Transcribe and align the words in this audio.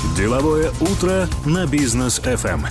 Деловое 0.00 0.70
утро 0.80 1.28
на 1.44 1.66
бизнес 1.66 2.20
FM. 2.20 2.62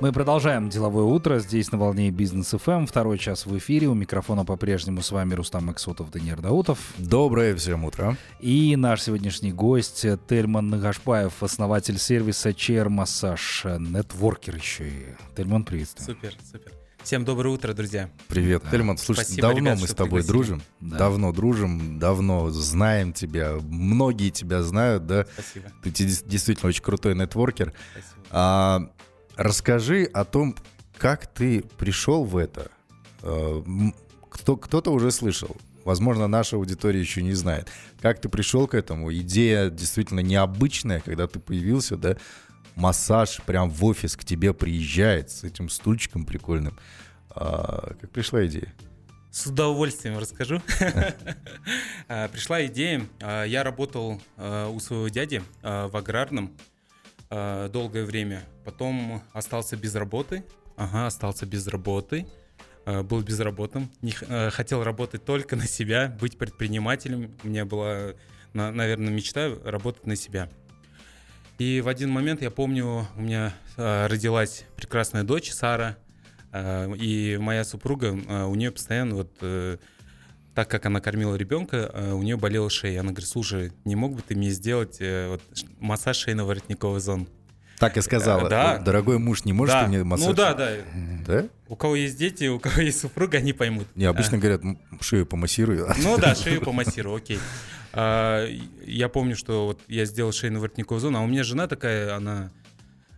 Мы 0.00 0.12
продолжаем 0.12 0.70
деловое 0.70 1.04
утро 1.04 1.40
здесь 1.40 1.70
на 1.72 1.76
волне 1.76 2.10
бизнес 2.10 2.54
FM. 2.54 2.86
Второй 2.86 3.18
час 3.18 3.44
в 3.44 3.56
эфире. 3.58 3.88
У 3.88 3.94
микрофона 3.94 4.46
по-прежнему 4.46 5.02
с 5.02 5.10
вами 5.10 5.34
Рустам 5.34 5.66
Максутов, 5.66 6.10
Даниил 6.10 6.38
Даутов. 6.38 6.78
Доброе 6.96 7.54
всем 7.54 7.84
утро. 7.84 8.16
И 8.40 8.74
наш 8.76 9.02
сегодняшний 9.02 9.52
гость 9.52 10.06
Тельман 10.26 10.70
Нагашпаев, 10.70 11.42
основатель 11.42 11.98
сервиса 11.98 12.48
Chair 12.50 12.86
Massage, 12.88 13.78
нетворкер 13.78 14.56
еще 14.56 14.88
и. 14.88 15.06
Тельман, 15.36 15.64
приветствую. 15.64 16.16
Супер, 16.16 16.34
супер. 16.50 16.79
Всем 17.02 17.24
доброе 17.24 17.50
утро, 17.50 17.72
друзья. 17.72 18.10
Привет, 18.28 18.62
да. 18.64 18.70
Тельман. 18.70 18.98
Слушай, 18.98 19.24
Спасибо, 19.24 19.42
давно 19.48 19.70
ребят, 19.70 19.80
мы 19.80 19.88
с 19.88 19.94
тобой 19.94 20.08
пригласили. 20.22 20.32
дружим. 20.32 20.62
Да. 20.80 20.98
Давно 20.98 21.32
дружим, 21.32 21.98
давно 21.98 22.50
знаем 22.50 23.12
тебя. 23.12 23.54
Многие 23.62 24.30
тебя 24.30 24.62
знают, 24.62 25.06
да? 25.06 25.26
Спасибо. 25.32 25.72
Ты 25.82 25.90
действительно 25.90 26.68
очень 26.68 26.82
крутой 26.82 27.14
нетворкер. 27.14 27.72
Спасибо. 27.92 28.26
А, 28.30 28.90
Расскажи 29.36 30.04
о 30.12 30.24
том, 30.24 30.54
как 30.98 31.26
ты 31.26 31.62
пришел 31.78 32.24
в 32.24 32.36
это. 32.36 32.70
Э, 33.22 33.62
кто, 34.28 34.56
кто-то 34.58 34.92
уже 34.92 35.10
слышал, 35.10 35.56
возможно, 35.84 36.26
наша 36.28 36.56
аудитория 36.56 37.00
еще 37.00 37.22
не 37.22 37.32
знает. 37.32 37.68
Как 38.02 38.20
ты 38.20 38.28
пришел 38.28 38.68
к 38.68 38.74
этому? 38.74 39.10
Идея 39.14 39.70
действительно 39.70 40.20
необычная, 40.20 41.00
когда 41.00 41.26
ты 41.26 41.38
появился, 41.40 41.96
да, 41.96 42.16
массаж 42.80 43.40
прям 43.44 43.70
в 43.70 43.84
офис 43.84 44.16
к 44.16 44.24
тебе 44.24 44.54
приезжает 44.54 45.30
с 45.30 45.44
этим 45.44 45.68
стульчиком 45.68 46.24
прикольным. 46.24 46.76
А, 47.30 47.94
как 48.00 48.10
пришла 48.10 48.44
идея? 48.46 48.72
С 49.30 49.46
удовольствием 49.46 50.18
расскажу. 50.18 50.60
А, 52.08 52.26
пришла 52.28 52.66
идея. 52.66 53.06
А, 53.20 53.44
я 53.44 53.62
работал 53.62 54.20
а, 54.36 54.68
у 54.68 54.80
своего 54.80 55.08
дяди 55.08 55.42
в 55.62 55.96
аграрном 55.96 56.56
долгое 57.30 58.04
время. 58.04 58.42
Потом 58.64 59.22
остался 59.32 59.76
без 59.76 59.94
работы. 59.94 60.42
Ага, 60.76 61.06
остался 61.06 61.46
без 61.46 61.68
работы. 61.68 62.26
Был 62.84 63.22
безработным. 63.22 63.88
Хотел 64.50 64.82
работать 64.82 65.24
только 65.24 65.54
на 65.54 65.68
себя, 65.68 66.08
быть 66.20 66.36
предпринимателем. 66.36 67.32
У 67.44 67.46
меня 67.46 67.64
была, 67.64 68.14
наверное, 68.52 69.12
мечта 69.12 69.54
работать 69.64 70.06
на 70.06 70.16
себя. 70.16 70.50
И 71.60 71.82
в 71.82 71.88
один 71.88 72.10
момент, 72.10 72.40
я 72.40 72.50
помню, 72.50 73.06
у 73.14 73.20
меня 73.20 73.52
родилась 73.76 74.64
прекрасная 74.76 75.24
дочь 75.24 75.52
Сара. 75.52 75.98
И 76.96 77.36
моя 77.38 77.64
супруга, 77.64 78.12
у 78.46 78.54
нее 78.54 78.70
постоянно 78.70 79.16
вот 79.16 79.30
э, 79.42 79.76
так 80.54 80.70
как 80.70 80.86
она 80.86 81.02
кормила 81.02 81.34
ребенка, 81.34 81.92
у 82.14 82.22
нее 82.22 82.38
болела 82.38 82.70
шея. 82.70 83.00
Она 83.00 83.10
говорит, 83.10 83.28
слушай, 83.28 83.72
не 83.84 83.94
мог 83.94 84.14
бы 84.16 84.22
ты 84.22 84.34
мне 84.34 84.48
сделать 84.48 84.96
э, 85.00 85.28
вот, 85.28 85.42
массаж 85.78 86.26
шейно-воротниковой 86.26 86.98
зоны? 86.98 87.26
Так 87.80 87.96
и 87.96 88.02
сказала. 88.02 88.48
Да. 88.48 88.78
Дорогой 88.78 89.18
муж, 89.18 89.46
не 89.46 89.54
можешь 89.54 89.72
да. 89.72 89.84
ты 89.84 89.88
мне 89.88 90.04
массаж? 90.04 90.28
Ну 90.28 90.34
да, 90.34 90.52
да. 90.52 90.70
Да? 91.26 91.48
У 91.66 91.76
кого 91.76 91.96
есть 91.96 92.18
дети, 92.18 92.44
у 92.44 92.60
кого 92.60 92.82
есть 92.82 93.00
супруга, 93.00 93.38
они 93.38 93.54
поймут. 93.54 93.88
Не, 93.96 94.04
обычно 94.04 94.36
а. 94.36 94.40
говорят, 94.40 94.60
шею 95.00 95.24
помассирую. 95.24 95.88
Ну 96.02 96.18
да, 96.18 96.34
шею 96.36 96.60
помассирую, 96.60 97.16
окей. 97.16 97.38
А, 97.94 98.46
я 98.84 99.08
помню, 99.08 99.34
что 99.34 99.66
вот 99.66 99.80
я 99.88 100.04
сделал 100.04 100.30
шейно-воротниковую 100.30 100.98
зону, 100.98 101.18
а 101.18 101.22
у 101.22 101.26
меня 101.26 101.42
жена 101.42 101.66
такая, 101.68 102.14
она 102.14 102.52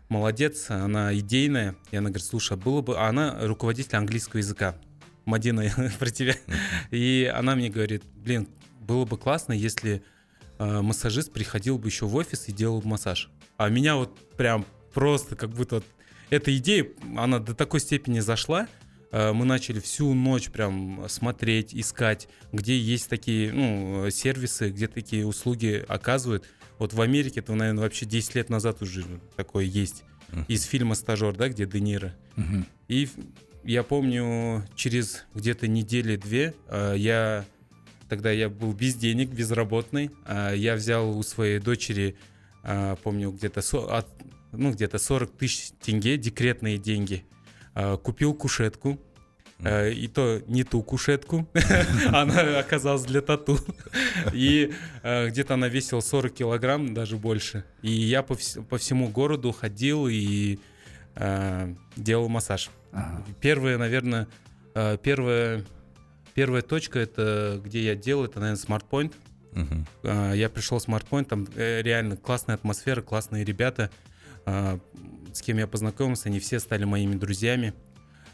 молодец, 0.09 0.71
она 0.71 1.13
идейная. 1.13 1.75
И 1.91 1.97
она 1.97 2.11
говорит, 2.11 2.27
слушай, 2.27 2.53
а 2.53 2.57
было 2.57 2.83
бы... 2.83 2.97
А 2.97 3.09
она 3.09 3.39
руководитель 3.41 3.97
английского 3.97 4.39
языка. 4.39 4.77
Мадина 5.25 5.65
про 5.99 6.11
тебя. 6.11 6.37
И 6.93 7.29
она 7.35 7.57
мне 7.57 7.69
говорит, 7.69 8.05
блин, 8.15 8.47
было 8.79 9.05
бы 9.07 9.19
классно, 9.19 9.55
если 9.55 10.05
э, 10.61 10.81
массажист 10.83 11.33
приходил 11.33 11.79
бы 11.79 11.89
еще 11.89 12.07
в 12.07 12.15
офис 12.15 12.49
и 12.49 12.53
делал 12.53 12.81
массаж. 12.85 13.29
А 13.57 13.69
меня 13.69 13.97
вот 13.97 14.17
прям 14.37 14.65
просто 14.93 15.37
как 15.37 15.51
будто 15.51 15.83
эта 16.31 16.57
идея, 16.57 16.87
она 17.17 17.39
до 17.39 17.55
такой 17.55 17.81
степени 17.81 18.21
зашла, 18.21 18.67
э, 19.11 19.33
мы 19.33 19.45
начали 19.45 19.81
всю 19.81 20.15
ночь 20.15 20.51
прям 20.51 21.05
смотреть, 21.09 21.75
искать, 21.75 22.29
где 22.53 22.79
есть 22.79 23.09
такие 23.09 23.53
ну, 23.53 24.11
сервисы, 24.11 24.71
где 24.71 24.89
такие 24.89 25.27
услуги 25.27 25.85
оказывают. 25.87 26.45
Вот 26.79 26.95
в 26.95 27.01
Америке 27.01 27.41
это, 27.41 27.55
наверное, 27.55 27.83
вообще 27.83 28.07
10 28.07 28.35
лет 28.35 28.51
назад 28.51 28.83
уже 28.83 29.05
такое 29.37 29.65
есть. 29.65 30.05
Uh-huh. 30.31 30.45
Из 30.49 30.65
фильма 30.65 30.95
«Стажер», 30.95 31.37
да, 31.37 31.49
где 31.49 31.67
Де 31.67 31.81
Ниро. 31.81 32.15
Uh-huh. 32.37 32.65
И 32.89 33.09
я 33.65 33.83
помню, 33.83 34.67
через 34.75 35.25
где-то 35.35 35.69
недели-две 35.69 36.55
э, 36.69 36.95
я 36.97 37.45
тогда 38.09 38.31
я 38.31 38.49
был 38.49 38.73
без 38.73 38.95
денег, 38.95 39.31
безработный. 39.31 40.11
Э, 40.27 40.53
я 40.57 40.75
взял 40.75 41.17
у 41.17 41.23
своей 41.23 41.59
дочери, 41.59 42.17
помню, 43.03 43.31
где-то 43.31 43.63
ну, 44.53 44.73
где-то 44.73 44.99
40 44.99 45.33
тысяч 45.33 45.73
тенге, 45.81 46.17
декретные 46.17 46.79
деньги. 46.79 47.25
Купил 48.03 48.35
кушетку, 48.35 49.01
и 49.61 50.11
то 50.13 50.43
не 50.47 50.63
ту 50.63 50.83
кушетку, 50.83 51.49
она 52.09 52.59
оказалась 52.59 53.05
для 53.05 53.23
тату. 53.23 53.59
И 54.35 54.73
где-то 55.03 55.55
она 55.55 55.69
весила 55.69 56.01
40 56.01 56.35
килограмм, 56.35 56.93
даже 56.93 57.17
больше. 57.17 57.65
И 57.81 57.91
я 57.91 58.23
по, 58.23 58.37
по 58.69 58.77
всему 58.77 59.09
городу 59.09 59.53
ходил 59.53 60.07
и 60.07 60.59
делал 61.97 62.29
массаж. 62.29 62.71
Ага. 62.93 63.25
Первая, 63.41 63.79
наверное, 63.79 64.29
э, 64.75 64.99
первая, 65.03 65.65
первая 66.35 66.63
точка, 66.63 66.99
это 66.99 67.61
где 67.65 67.83
я 67.83 67.95
делал, 67.95 68.27
это, 68.27 68.39
наверное, 68.39 68.63
SmartPoint. 68.63 69.15
Угу. 69.53 70.09
Я 70.35 70.49
пришел 70.49 70.79
в 70.79 70.87
SmartPoint, 70.87 71.25
там 71.25 71.47
э, 71.55 71.83
реально 71.83 72.17
классная 72.17 72.55
атмосфера, 72.55 73.03
классные 73.03 73.45
ребята, 73.45 73.91
э, 74.47 74.79
с 75.33 75.43
кем 75.43 75.59
я 75.59 75.67
познакомился, 75.67 76.29
они 76.29 76.41
все 76.41 76.59
стали 76.59 76.85
моими 76.85 77.15
друзьями. 77.15 77.75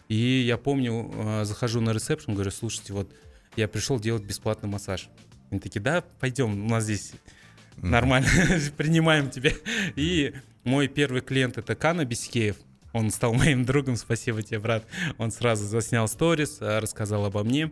И 0.08 0.44
я 0.46 0.56
помню, 0.56 1.44
захожу 1.44 1.82
на 1.82 1.92
ресепшн, 1.92 2.32
говорю, 2.32 2.50
слушайте, 2.50 2.94
вот 2.94 3.12
я 3.56 3.68
пришел 3.68 4.00
делать 4.00 4.22
бесплатный 4.22 4.68
массаж. 4.68 5.10
Они 5.50 5.60
такие, 5.60 5.80
да, 5.80 6.02
пойдем, 6.18 6.64
у 6.64 6.68
нас 6.68 6.84
здесь 6.84 7.12
нормально, 7.76 8.28
принимаем 8.76 9.30
тебя. 9.30 9.52
И 9.96 10.34
мой 10.64 10.88
первый 10.88 11.20
клиент 11.20 11.58
это 11.58 11.74
Кана 11.74 12.04
Бискеев. 12.04 12.56
Он 12.92 13.10
стал 13.10 13.34
моим 13.34 13.64
другом, 13.64 13.96
спасибо 13.96 14.42
тебе, 14.42 14.58
брат. 14.58 14.84
Он 15.18 15.30
сразу 15.30 15.64
заснял 15.66 16.08
сторис, 16.08 16.58
рассказал 16.60 17.24
обо 17.24 17.44
мне. 17.44 17.70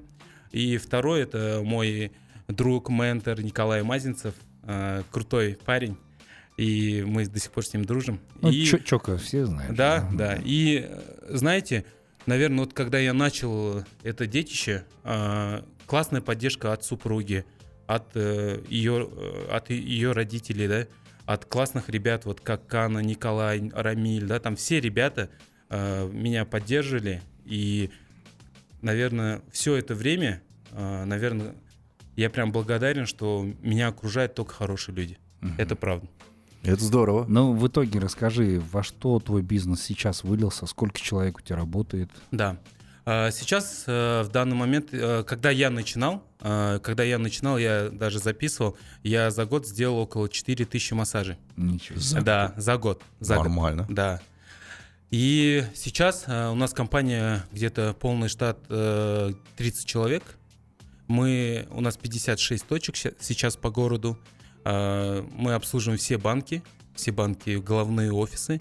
И 0.53 0.77
второй, 0.77 1.23
это 1.23 1.61
мой 1.63 2.13
друг, 2.49 2.89
ментор 2.91 3.41
Николай 3.43 3.83
Мазинцев, 3.83 4.35
э, 4.63 5.03
крутой 5.11 5.59
парень. 5.65 5.97
И 6.57 7.05
мы 7.07 7.27
до 7.27 7.39
сих 7.39 7.51
пор 7.51 7.65
с 7.65 7.75
ним 7.75 7.85
дружим. 7.85 8.19
Ну, 8.41 8.51
и... 8.51 8.65
Чока 8.65 9.19
все 9.19 9.45
знают. 9.45 9.77
Да, 9.77 10.09
да, 10.13 10.37
да. 10.37 10.39
И 10.43 10.91
знаете, 11.29 11.85
наверное, 12.25 12.61
вот 12.61 12.73
когда 12.73 12.99
я 12.99 13.13
начал 13.13 13.85
это 14.03 14.27
детище, 14.27 14.85
классная 15.87 16.23
поддержка 16.23 16.73
от 16.73 16.83
супруги, 16.83 17.45
от 17.87 18.17
ее, 18.17 19.11
от 19.51 19.69
ее 19.69 20.13
родителей, 20.13 20.67
да, 20.67 20.87
от 21.27 21.45
классных 21.45 21.89
ребят, 21.89 22.25
вот 22.25 22.41
как 22.41 22.67
Кана, 22.67 23.01
Николай, 23.01 23.71
Рамиль, 23.75 24.27
да, 24.27 24.39
там 24.39 24.57
все 24.57 24.81
ребята 24.81 25.29
э, 25.69 26.09
меня 26.09 26.45
поддерживали, 26.45 27.21
и, 27.45 27.91
наверное, 28.81 29.43
все 29.51 29.75
это 29.75 29.95
время, 29.95 30.41
э, 30.71 31.05
наверное, 31.05 31.57
я 32.17 32.31
прям 32.31 32.53
благодарен, 32.53 33.07
что 33.07 33.47
меня 33.63 33.89
окружают 33.89 34.35
только 34.35 34.55
хорошие 34.55 34.95
люди. 34.95 35.19
Угу. 35.43 35.53
Это 35.59 35.77
правда. 35.77 36.07
Это 36.63 36.83
здорово. 36.83 37.27
Ну, 37.29 37.53
в 37.53 37.69
итоге 37.69 38.01
расскажи, 38.01 38.61
во 38.73 38.83
что 38.83 39.21
твой 39.21 39.43
бизнес 39.43 39.83
сейчас 39.83 40.25
вылился, 40.25 40.67
сколько 40.67 41.01
человек 41.01 41.39
у 41.39 41.41
тебя 41.41 41.57
работает? 41.57 42.11
Да. 42.33 42.59
А, 43.09 43.31
сейчас, 43.31 43.85
э, 43.87 44.23
в 44.23 44.31
данный 44.31 44.57
момент, 44.57 44.89
э, 44.91 45.23
когда 45.25 45.51
я 45.51 45.71
начинал, 45.71 46.25
э, 46.41 46.81
когда 46.83 47.05
я 47.05 47.19
начинал, 47.19 47.57
я 47.57 47.89
даже 47.89 48.19
записывал, 48.19 48.77
я 49.05 49.31
за 49.31 49.47
год 49.47 49.65
сделал 49.65 49.99
около 49.99 50.29
4000 50.29 50.93
массажей. 50.95 51.37
Ничего 51.57 52.01
себе. 52.01 52.23
Да, 52.23 52.53
за 52.57 52.77
год. 52.77 53.01
За 53.21 53.37
Нормально. 53.37 53.85
Год, 53.85 53.95
да. 53.95 54.21
И 55.13 55.65
сейчас 55.77 56.25
у 56.27 56.57
нас 56.57 56.73
компания 56.73 57.47
где-то 57.53 57.95
полный 58.01 58.29
штат 58.29 58.59
30 58.67 59.87
человек. 59.87 60.36
Мы, 61.09 61.67
у 61.71 61.81
нас 61.81 61.97
56 61.97 62.67
точек 62.67 62.97
сейчас 62.97 63.57
по 63.57 63.71
городу. 63.71 64.19
Мы 64.65 65.55
обслуживаем 65.55 65.99
все 65.99 66.19
банки, 66.19 66.63
все 66.95 67.13
банки, 67.13 67.57
головные 67.57 68.13
офисы. 68.13 68.61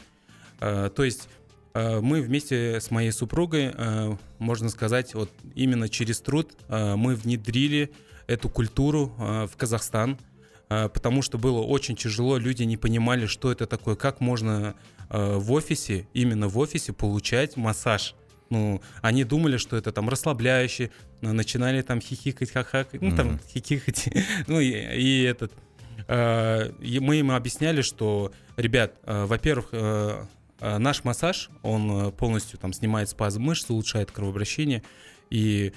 То 0.60 1.04
есть 1.04 1.28
Э, 1.76 2.00
мы 2.00 2.22
вместе 2.22 2.80
с 2.80 2.90
моей 2.90 3.12
супругой, 3.12 3.74
можно 4.40 4.70
сказать, 4.70 5.14
вот 5.14 5.30
именно 5.54 5.90
через 5.90 6.22
труд 6.22 6.54
мы 6.70 7.16
внедрили 7.16 7.92
эту 8.28 8.50
культуру 8.50 9.14
в 9.18 9.52
Казахстан, 9.56 10.18
потому 10.68 11.22
что 11.22 11.38
было 11.38 11.62
очень 11.62 11.96
тяжело, 11.96 12.38
люди 12.38 12.64
не 12.64 12.78
понимали, 12.78 13.28
что 13.28 13.52
это 13.52 13.68
такое, 13.68 13.96
как 13.96 14.20
можно 14.20 14.74
в 15.10 15.52
офисе, 15.52 16.08
именно 16.14 16.48
в 16.48 16.58
офисе 16.58 16.92
получать 16.92 17.56
массаж. 17.56 18.16
Ну, 18.50 18.82
они 19.02 19.24
думали, 19.24 19.58
что 19.58 19.76
это 19.76 19.92
там 19.92 20.10
расслабляющий, 20.10 20.92
начинали 21.22 21.82
там 21.82 22.00
хихикать, 22.00 22.52
хахакать, 22.52 23.02
ну, 23.02 23.16
там 23.16 23.40
хихикать, 23.52 24.10
ну, 24.48 24.60
и, 24.60 24.70
и 24.70 25.24
этот, 25.24 25.52
э, 26.08 26.72
и 26.80 27.00
мы 27.00 27.18
им 27.18 27.32
объясняли, 27.32 27.82
что, 27.82 28.32
ребят, 28.56 28.96
э, 29.04 29.26
во-первых, 29.26 29.70
э, 29.72 30.26
э, 30.60 30.78
наш 30.78 31.04
массаж, 31.04 31.50
он 31.64 32.08
э, 32.08 32.12
полностью 32.12 32.60
там 32.60 32.72
снимает 32.72 33.10
спазм 33.10 33.42
мышц, 33.42 33.70
улучшает 33.70 34.12
кровообращение, 34.12 34.84
и 35.32 35.74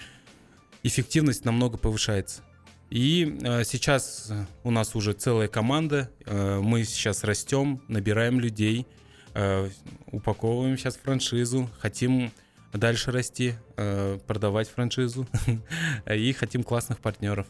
эффективность 0.82 1.44
намного 1.44 1.78
повышается. 1.78 2.42
И 2.90 3.38
э, 3.42 3.64
сейчас 3.64 4.32
у 4.64 4.70
нас 4.70 4.94
уже 4.94 5.12
целая 5.12 5.48
команда, 5.48 6.10
э, 6.24 6.60
мы 6.60 6.84
сейчас 6.84 7.22
растем, 7.22 7.82
набираем 7.88 8.40
людей, 8.40 8.86
э, 9.34 9.68
упаковываем 10.10 10.78
сейчас 10.78 10.96
франшизу, 10.96 11.68
хотим 11.78 12.32
дальше 12.72 13.10
расти, 13.10 13.54
э, 13.76 14.18
продавать 14.26 14.68
франшизу 14.68 15.26
и 16.12 16.32
хотим 16.32 16.62
классных 16.62 16.98
партнеров. 17.00 17.46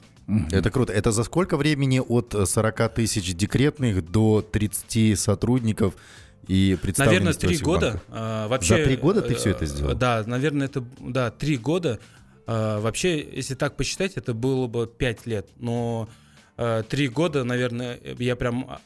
Это 0.50 0.70
круто. 0.70 0.92
Это 0.92 1.12
за 1.12 1.24
сколько 1.24 1.56
времени 1.56 2.00
от 2.00 2.34
40 2.48 2.94
тысяч 2.94 3.34
декретных 3.34 4.10
до 4.10 4.42
30 4.42 5.18
сотрудников 5.18 5.94
и 6.46 6.78
Наверное, 6.96 7.34
три 7.34 7.58
года. 7.58 8.00
А, 8.08 8.48
вообще, 8.48 8.78
За 8.78 8.84
три 8.84 8.96
года 8.96 9.20
ты 9.20 9.34
всё 9.34 9.50
это 9.50 9.64
э, 9.64 9.68
сделал? 9.68 9.94
Да, 9.94 10.24
наверное, 10.26 10.66
это 10.66 10.82
да 10.98 11.30
три 11.30 11.58
года. 11.58 12.00
А, 12.46 12.80
вообще, 12.80 13.20
если 13.20 13.54
так 13.54 13.76
посчитать, 13.76 14.14
это 14.16 14.32
было 14.32 14.66
бы 14.66 14.86
пять 14.86 15.26
лет. 15.26 15.46
Но 15.56 16.08
э, 16.56 16.84
три 16.88 17.08
года, 17.08 17.44
наверное, 17.44 18.00
я 18.18 18.34
прям 18.34 18.78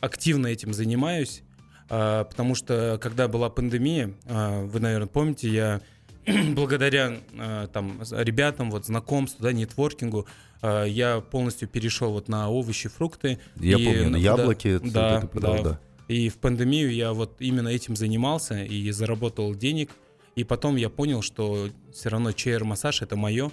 активно 0.00 0.46
этим 0.46 0.72
занимаюсь, 0.72 1.42
а, 1.42 1.49
потому 1.90 2.54
что 2.54 2.98
когда 3.02 3.26
была 3.26 3.50
пандемия, 3.50 4.14
а, 4.26 4.64
вы, 4.64 4.78
наверное, 4.78 5.08
помните, 5.08 5.48
я 5.50 5.80
благодаря 6.54 7.18
а, 7.36 7.66
там 7.66 8.00
ребятам, 8.12 8.70
вот 8.70 8.86
знакомству, 8.86 9.42
да, 9.42 9.52
нетворкингу, 9.52 10.26
а, 10.62 10.84
я 10.84 11.20
полностью 11.20 11.68
перешел 11.68 12.12
вот 12.12 12.28
на 12.28 12.48
овощи, 12.48 12.88
фрукты. 12.88 13.40
Я 13.56 13.76
И, 13.76 13.84
помню, 13.84 14.10
на 14.10 14.16
яблоки 14.16 14.78
да, 14.78 15.18
это 15.18 15.40
да. 15.40 15.62
да. 15.62 15.80
И 16.06 16.28
в 16.28 16.38
пандемию 16.38 16.92
я 16.92 17.12
вот 17.12 17.36
именно 17.40 17.68
этим 17.68 17.96
занимался 17.96 18.62
и 18.62 18.90
заработал 18.92 19.54
денег. 19.54 19.90
И 20.36 20.44
потом 20.44 20.76
я 20.76 20.90
понял, 20.90 21.22
что 21.22 21.70
все 21.92 22.08
равно 22.08 22.30
чейр-массаж 22.30 23.02
это 23.02 23.16
мое, 23.16 23.50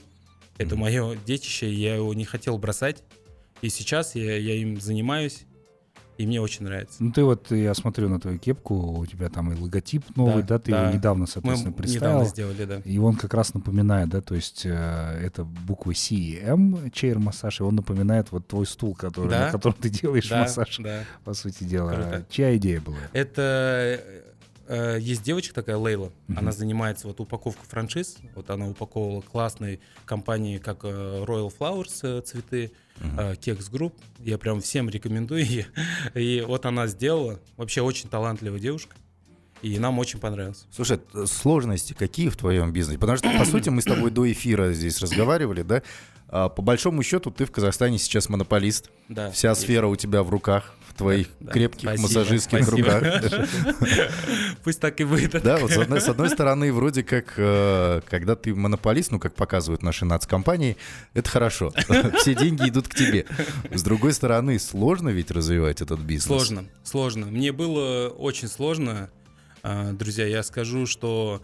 это 0.59 0.75
мое 0.75 1.17
детище, 1.25 1.71
я 1.71 1.95
его 1.95 2.13
не 2.13 2.23
хотел 2.23 2.59
бросать. 2.59 3.03
И 3.63 3.69
сейчас 3.69 4.13
я, 4.15 4.37
я 4.37 4.53
им 4.55 4.79
занимаюсь, 4.79 5.46
и 6.17 6.25
мне 6.25 6.41
очень 6.41 6.65
нравится. 6.65 6.95
Ну 7.03 7.11
ты 7.11 7.23
вот, 7.23 7.51
я 7.51 7.73
смотрю 7.73 8.09
на 8.09 8.19
твою 8.19 8.39
кепку, 8.39 8.75
у 8.99 9.05
тебя 9.05 9.29
там 9.29 9.51
и 9.51 9.59
логотип 9.59 10.03
новый, 10.15 10.43
да, 10.43 10.57
Да, 10.57 10.59
ты 10.59 10.71
его 10.71 10.81
да. 10.81 10.91
недавно, 10.93 11.21
Мы 11.21 11.27
соответственно, 11.27 11.69
недавно 11.71 11.83
представил. 11.83 12.25
сделали, 12.25 12.65
да. 12.65 12.81
И 12.89 12.97
он 12.97 13.15
как 13.15 13.33
раз 13.33 13.53
напоминает, 13.53 14.09
да, 14.09 14.21
то 14.21 14.35
есть 14.35 14.65
э, 14.65 14.69
это 15.23 15.43
буквы 15.43 15.95
C 15.95 16.15
и 16.15 16.39
M, 16.39 16.89
чейр 16.91 17.19
массаж, 17.19 17.59
и 17.59 17.63
он 17.63 17.75
напоминает 17.75 18.31
вот 18.31 18.47
твой 18.47 18.65
стул, 18.65 18.95
который, 18.95 19.29
Да. 19.29 19.45
на 19.47 19.51
котором 19.51 19.75
ты 19.79 19.89
делаешь 19.89 20.27
Да, 20.29 20.41
массаж, 20.41 20.77
да. 20.79 21.03
по 21.23 21.33
сути 21.33 21.63
дела. 21.63 21.91
Круто. 21.93 22.25
Чья 22.29 22.55
идея 22.57 22.81
была? 22.81 22.97
Это 23.13 24.01
э, 24.67 24.97
есть 24.99 25.23
девочка 25.23 25.53
такая 25.55 25.77
Лейла, 25.77 26.11
Мгм. 26.27 26.39
она 26.39 26.51
занимается 26.51 27.07
вот 27.07 27.19
упаковкой 27.21 27.65
франшиз, 27.67 28.17
вот 28.35 28.49
она 28.49 28.67
упаковывала 28.67 29.21
классные 29.21 29.79
компании, 30.05 30.57
как 30.57 30.79
э, 30.83 30.87
Royal 31.25 31.51
Flowers 31.57 31.99
э, 32.03 32.21
цветы, 32.21 32.71
э, 33.01 33.33
Kex 33.33 33.71
Group, 33.71 33.93
я 34.19 34.37
прям 34.37 34.61
всем 34.61 34.89
рекомендую 34.89 35.45
ее, 35.45 35.67
и 36.13 36.43
вот 36.47 36.65
она 36.65 36.87
сделала, 36.87 37.39
вообще 37.55 37.81
очень 37.81 38.09
талантливая 38.09 38.59
девушка, 38.59 38.95
и 39.61 39.79
нам 39.79 39.97
очень 39.99 40.19
понравилось. 40.19 40.65
Слушай, 40.71 40.97
т- 40.97 41.25
сложности 41.25 41.93
какие 41.93 42.29
в 42.29 42.37
твоем 42.37 42.71
бизнесе? 42.71 42.99
Потому 42.99 43.17
что, 43.17 43.29
по 43.37 43.45
сути, 43.49 43.69
мы 43.69 43.81
с 43.81 43.85
тобой 43.85 44.11
до 44.11 44.31
эфира 44.31 44.71
здесь 44.73 44.99
разговаривали, 45.01 45.63
да? 45.63 45.81
А, 46.29 46.49
по 46.49 46.61
большому 46.61 47.01
счету, 47.03 47.31
ты 47.31 47.45
в 47.45 47.51
Казахстане 47.51 47.97
сейчас 47.97 48.29
монополист. 48.29 48.89
Да. 49.09 49.31
Вся 49.31 49.49
есть. 49.49 49.61
сфера 49.61 49.87
у 49.87 49.95
тебя 49.95 50.23
в 50.23 50.29
руках, 50.29 50.73
твоих 50.97 51.27
Да, 51.39 51.51
крепких 51.53 51.89
спасибо, 51.89 52.01
массажистских 52.03 52.63
спасибо. 52.65 52.99
руках. 52.99 53.49
Пусть 54.63 54.79
так 54.79 54.99
и 54.99 55.03
будет. 55.03 55.41
Да, 55.43 55.57
вот 55.57 55.71
с 55.71 55.77
одной, 55.77 56.01
с 56.01 56.09
одной 56.09 56.29
стороны, 56.29 56.73
вроде 56.73 57.03
как, 57.03 57.33
э, 57.37 58.01
когда 58.09 58.35
ты 58.35 58.53
монополист, 58.53 59.11
ну, 59.11 59.19
как 59.19 59.35
показывают 59.35 59.83
наши 59.83 60.05
нацкомпании, 60.05 60.77
это 61.13 61.29
хорошо. 61.29 61.71
Все 62.17 62.35
деньги 62.35 62.67
идут 62.69 62.87
к 62.87 62.95
тебе. 62.95 63.25
С 63.71 63.83
другой 63.83 64.13
стороны, 64.13 64.59
сложно 64.59 65.09
ведь 65.09 65.31
развивать 65.31 65.81
этот 65.81 65.99
бизнес. 65.99 66.25
Сложно, 66.25 66.65
сложно. 66.83 67.25
Мне 67.27 67.51
было 67.51 68.09
очень 68.09 68.47
сложно, 68.47 69.09
А, 69.63 69.91
друзья. 69.93 70.25
Я 70.25 70.43
скажу, 70.43 70.85
что 70.85 71.41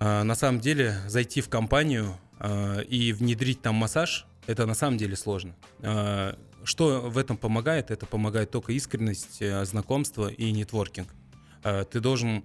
а, 0.00 0.24
на 0.24 0.34
самом 0.34 0.60
деле 0.60 0.96
зайти 1.06 1.40
в 1.40 1.48
компанию 1.48 2.18
а, 2.38 2.80
и 2.80 3.12
внедрить 3.12 3.60
там 3.62 3.74
массаж, 3.74 4.26
это 4.46 4.66
на 4.66 4.74
самом 4.74 4.98
деле 4.98 5.16
сложно. 5.16 5.54
А, 6.64 6.66
Что 6.66 7.00
в 7.02 7.18
этом 7.18 7.36
помогает? 7.36 7.90
Это 7.90 8.06
помогает 8.06 8.50
только 8.50 8.72
искренность, 8.72 9.40
э, 9.40 9.64
знакомство 9.64 10.28
и 10.28 10.50
нетворкинг. 10.50 11.08
А, 11.62 11.84
Ты 11.84 12.00
должен 12.00 12.44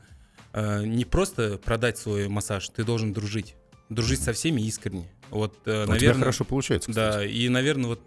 а, 0.53 0.83
не 0.83 1.05
просто 1.05 1.57
продать 1.57 1.97
свой 1.97 2.27
массаж, 2.27 2.69
ты 2.69 2.83
должен 2.83 3.13
дружить. 3.13 3.55
Дружить 3.89 4.21
со 4.21 4.33
всеми 4.33 4.61
искренне. 4.61 5.09
Вот, 5.29 5.53
э, 5.65 5.83
У 5.83 5.85
тебя 5.85 5.93
наверное, 5.93 6.19
хорошо 6.19 6.43
получается, 6.43 6.89
кстати. 6.89 7.15
да, 7.17 7.25
и, 7.25 7.49
наверное, 7.49 7.87
вот 7.87 8.01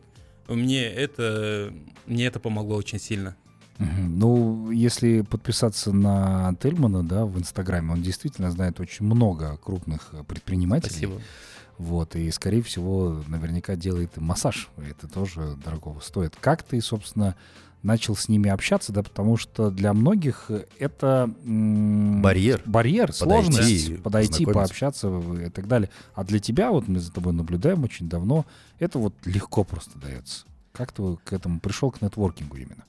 мне 0.49 0.85
это, 0.85 1.73
мне 2.06 2.26
это 2.26 2.41
помогло 2.41 2.76
очень 2.76 2.99
сильно. 2.99 3.37
Ну, 3.79 4.70
если 4.70 5.23
подписаться 5.23 5.93
на 5.93 6.55
Тельмана, 6.62 7.03
да, 7.03 7.25
в 7.25 7.38
Инстаграме, 7.38 7.93
он 7.93 8.03
действительно 8.03 8.50
знает 8.50 8.79
очень 8.79 9.06
много 9.06 9.56
крупных 9.56 10.11
э, 10.12 10.23
предпринимателей. 10.25 10.91
Спасибо. 10.91 11.20
Вот, 11.82 12.14
и, 12.14 12.31
скорее 12.31 12.62
всего, 12.62 13.25
наверняка 13.26 13.75
делает 13.75 14.17
и 14.17 14.20
массаж. 14.20 14.69
Это 14.88 15.08
тоже 15.08 15.56
дорогого 15.64 15.99
стоит. 15.99 16.37
Как 16.40 16.62
ты, 16.62 16.81
собственно, 16.81 17.34
начал 17.82 18.14
с 18.14 18.29
ними 18.29 18.49
общаться, 18.49 18.93
да, 18.93 19.02
потому 19.02 19.37
что 19.37 19.69
для 19.70 19.93
многих 19.93 20.49
это... 20.79 21.29
м, 21.44 22.23
Барьер. 22.23 22.62
Барьер, 22.67 23.08
Подойти, 23.08 23.52
сложность, 23.52 24.02
подойти, 24.05 24.46
пообщаться 24.46 25.08
и 25.44 25.50
так 25.50 25.67
далее. 25.67 25.90
А 26.14 26.23
для 26.23 26.38
тебя, 26.38 26.70
вот 26.70 26.87
мы 26.87 27.00
за 27.00 27.12
тобой 27.12 27.32
наблюдаем 27.32 27.82
очень 27.82 28.08
давно, 28.08 28.46
это 28.79 29.00
вот 29.00 29.14
легко 29.25 29.64
просто 29.64 29.99
дается. 29.99 30.46
Как 30.70 30.93
ты 30.93 31.17
к 31.25 31.32
этому 31.32 31.58
пришел, 31.58 31.90
к 31.90 32.00
нетворкингу 32.00 32.56
именно? 32.56 32.84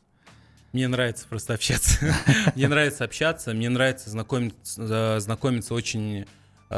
Мне 0.72 0.88
нравится 0.88 1.26
просто 1.28 1.56
общаться. 1.56 2.00
Мне 2.56 2.68
нравится 2.68 3.04
общаться, 3.04 3.54
мне 3.54 3.70
нравится 3.70 4.12
знакомиться, 4.12 5.20
знакомиться 5.20 5.74
очень 5.74 6.22
э, 6.22 6.26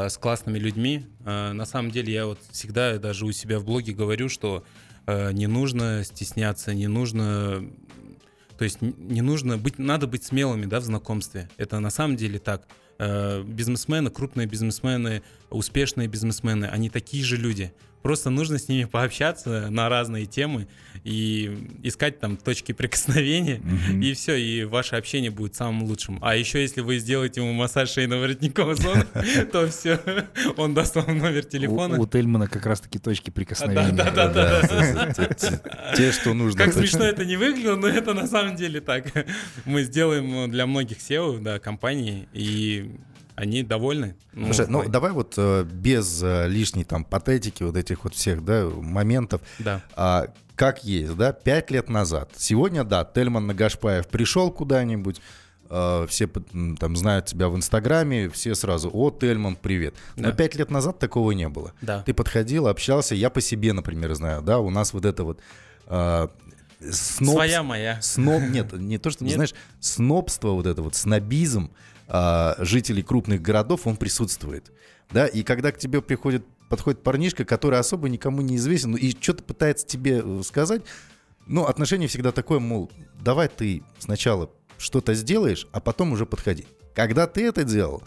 с 0.08 0.18
классными 0.18 0.58
людьми. 0.58 1.06
Э, 1.24 1.52
На 1.52 1.64
самом 1.64 1.90
деле 1.90 2.12
я 2.12 2.26
вот 2.26 2.38
всегда 2.50 2.98
даже 2.98 3.24
у 3.24 3.32
себя 3.32 3.58
в 3.58 3.64
блоге 3.64 3.92
говорю, 3.92 4.28
что 4.28 4.64
э, 5.06 5.32
не 5.32 5.46
нужно 5.46 6.04
стесняться, 6.04 6.74
не 6.74 6.86
нужно... 6.86 7.64
То 8.58 8.64
есть 8.64 8.80
не 8.80 9.20
нужно 9.20 9.58
быть, 9.58 9.78
надо 9.78 10.06
быть 10.06 10.24
смелыми, 10.24 10.64
да, 10.66 10.80
в 10.80 10.84
знакомстве. 10.84 11.48
Это 11.58 11.78
на 11.80 11.90
самом 11.90 12.16
деле 12.16 12.38
так. 12.38 12.66
Э, 12.98 13.42
Бизнесмены, 13.42 14.10
крупные 14.10 14.46
бизнесмены, 14.46 15.22
успешные 15.50 16.08
бизнесмены, 16.08 16.66
они 16.66 16.88
такие 16.90 17.24
же 17.24 17.36
люди. 17.36 17.72
Просто 18.06 18.30
нужно 18.30 18.56
с 18.58 18.68
ними 18.68 18.84
пообщаться 18.84 19.66
на 19.68 19.88
разные 19.88 20.26
темы 20.26 20.68
и 21.02 21.58
искать 21.82 22.20
там 22.20 22.36
точки 22.36 22.70
прикосновения. 22.70 23.58
Мгм. 23.64 24.00
И 24.00 24.12
все, 24.12 24.36
и 24.36 24.62
ваше 24.62 24.94
общение 24.94 25.32
будет 25.32 25.56
самым 25.56 25.82
лучшим. 25.82 26.20
А 26.22 26.36
еще 26.36 26.62
если 26.62 26.82
вы 26.82 26.98
сделаете 26.98 27.40
ему 27.40 27.52
массаж 27.52 27.96
шейно-воротниковой 27.96 28.74
зоны, 28.76 29.04
то 29.52 29.66
все, 29.66 29.98
он 30.56 30.72
даст 30.72 30.94
вам 30.94 31.18
номер 31.18 31.44
телефона. 31.44 31.98
у 31.98 32.06
Тельмана 32.06 32.46
как 32.46 32.64
раз-таки 32.64 33.00
точки 33.00 33.30
прикосновения. 33.30 33.90
Да, 33.90 34.10
да, 34.12 34.28
Да, 34.28 35.12
те- 35.12 35.34
те- 35.34 35.60
Те, 35.96 36.12
что 36.12 36.32
нужно. 36.32 36.62
Как 36.64 36.74
смешно 36.74 37.02
это 37.04 37.24
не 37.24 37.36
выглядело, 37.36 37.74
но 37.74 37.88
это 37.88 38.14
на 38.14 38.28
самом 38.28 38.54
деле 38.54 38.80
так. 38.80 39.06
Мы 39.64 39.82
сделаем 39.82 40.48
для 40.48 40.66
многих 40.66 40.98
SEO, 40.98 41.40
да, 41.40 41.58
компаний, 41.58 42.28
и 42.32 42.88
они 43.36 43.62
довольны. 43.62 44.16
Ну, 44.32 44.46
Слушай, 44.46 44.66
ну 44.68 44.88
давай 44.88 45.12
вот 45.12 45.34
э, 45.36 45.64
без 45.64 46.22
э, 46.22 46.48
лишней 46.48 46.84
там 46.84 47.04
патетики, 47.04 47.62
вот 47.62 47.76
этих 47.76 48.04
вот 48.04 48.14
всех, 48.14 48.44
да, 48.44 48.64
моментов. 48.66 49.42
Да. 49.58 49.82
А, 49.94 50.28
как 50.54 50.84
есть, 50.84 51.14
да, 51.16 51.32
пять 51.32 51.70
лет 51.70 51.88
назад. 51.90 52.30
Сегодня, 52.36 52.82
да, 52.82 53.04
Тельман 53.04 53.46
Нагашпаев 53.46 54.08
пришел 54.08 54.50
куда-нибудь, 54.50 55.20
э, 55.68 56.06
все 56.08 56.26
там 56.28 56.96
знают 56.96 57.26
тебя 57.26 57.48
в 57.50 57.56
Инстаграме, 57.56 58.30
все 58.30 58.54
сразу, 58.54 58.90
о, 58.92 59.10
Тельман, 59.10 59.56
привет. 59.56 59.94
Но 60.16 60.30
Да. 60.30 60.32
пять 60.32 60.54
лет 60.54 60.70
назад 60.70 60.98
такого 60.98 61.32
не 61.32 61.48
было. 61.50 61.72
Да. 61.82 62.02
Ты 62.02 62.14
подходил, 62.14 62.68
общался, 62.68 63.14
я 63.14 63.28
по 63.28 63.42
себе, 63.42 63.74
например, 63.74 64.14
знаю, 64.14 64.40
да, 64.40 64.58
у 64.60 64.70
нас 64.70 64.94
вот 64.94 65.04
это 65.04 65.24
вот 65.24 65.40
э, 65.88 66.28
снобс- 66.80 67.32
Своя 67.34 67.62
моя. 67.62 68.00
Сноб, 68.00 68.42
нет, 68.44 68.72
не 68.72 68.96
то, 68.98 69.10
что, 69.10 69.24
Нет? 69.24 69.34
знаешь, 69.34 69.54
снобство, 69.80 70.52
вот 70.52 70.66
это 70.66 70.80
вот, 70.82 70.94
снобизм 70.94 71.70
а, 72.08 72.54
жителей 72.58 73.02
крупных 73.02 73.42
городов, 73.42 73.86
он 73.86 73.96
присутствует. 73.96 74.72
Да, 75.10 75.26
и 75.26 75.42
когда 75.42 75.72
к 75.72 75.78
тебе 75.78 76.02
приходит, 76.02 76.44
подходит 76.68 77.02
парнишка, 77.02 77.44
который 77.44 77.78
особо 77.78 78.08
никому 78.08 78.42
не 78.42 78.56
известен, 78.56 78.92
ну, 78.92 78.96
и 78.96 79.10
что-то 79.10 79.42
пытается 79.42 79.86
тебе 79.86 80.22
э, 80.24 80.42
сказать, 80.44 80.82
ну, 81.46 81.64
отношение 81.64 82.08
всегда 82.08 82.32
такое, 82.32 82.58
мол, 82.58 82.90
давай 83.20 83.48
ты 83.48 83.82
сначала 83.98 84.50
что-то 84.78 85.14
сделаешь, 85.14 85.68
а 85.72 85.80
потом 85.80 86.12
уже 86.12 86.26
подходи. 86.26 86.66
Когда 86.94 87.26
ты 87.26 87.46
это 87.46 87.62
делал, 87.62 88.02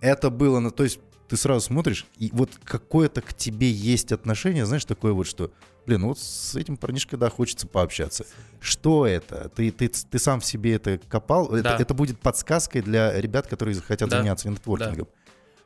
это 0.00 0.30
было, 0.30 0.60
ну, 0.60 0.70
то 0.70 0.84
есть 0.84 1.00
ты 1.28 1.36
сразу 1.36 1.60
смотришь, 1.60 2.06
и 2.18 2.30
вот 2.32 2.50
какое-то 2.64 3.20
к 3.20 3.34
тебе 3.34 3.70
есть 3.70 4.12
отношение, 4.12 4.64
знаешь, 4.66 4.84
такое 4.84 5.12
вот, 5.12 5.26
что, 5.26 5.50
блин, 5.86 6.00
ну 6.02 6.08
вот 6.08 6.18
с 6.18 6.54
этим 6.56 6.76
парнишкой, 6.76 7.18
да, 7.18 7.28
хочется 7.30 7.66
пообщаться. 7.66 8.24
Что 8.60 9.06
это? 9.06 9.48
Ты, 9.50 9.70
ты, 9.70 9.88
ты 9.88 10.18
сам 10.18 10.40
в 10.40 10.44
себе 10.46 10.74
это 10.74 10.98
копал? 11.08 11.48
Да. 11.50 11.58
Это, 11.58 11.82
это 11.82 11.94
будет 11.94 12.18
подсказкой 12.20 12.82
для 12.82 13.20
ребят, 13.20 13.46
которые 13.46 13.78
хотят 13.80 14.08
Да. 14.08 14.18
заняться 14.18 14.48
нетворкингом. 14.48 15.08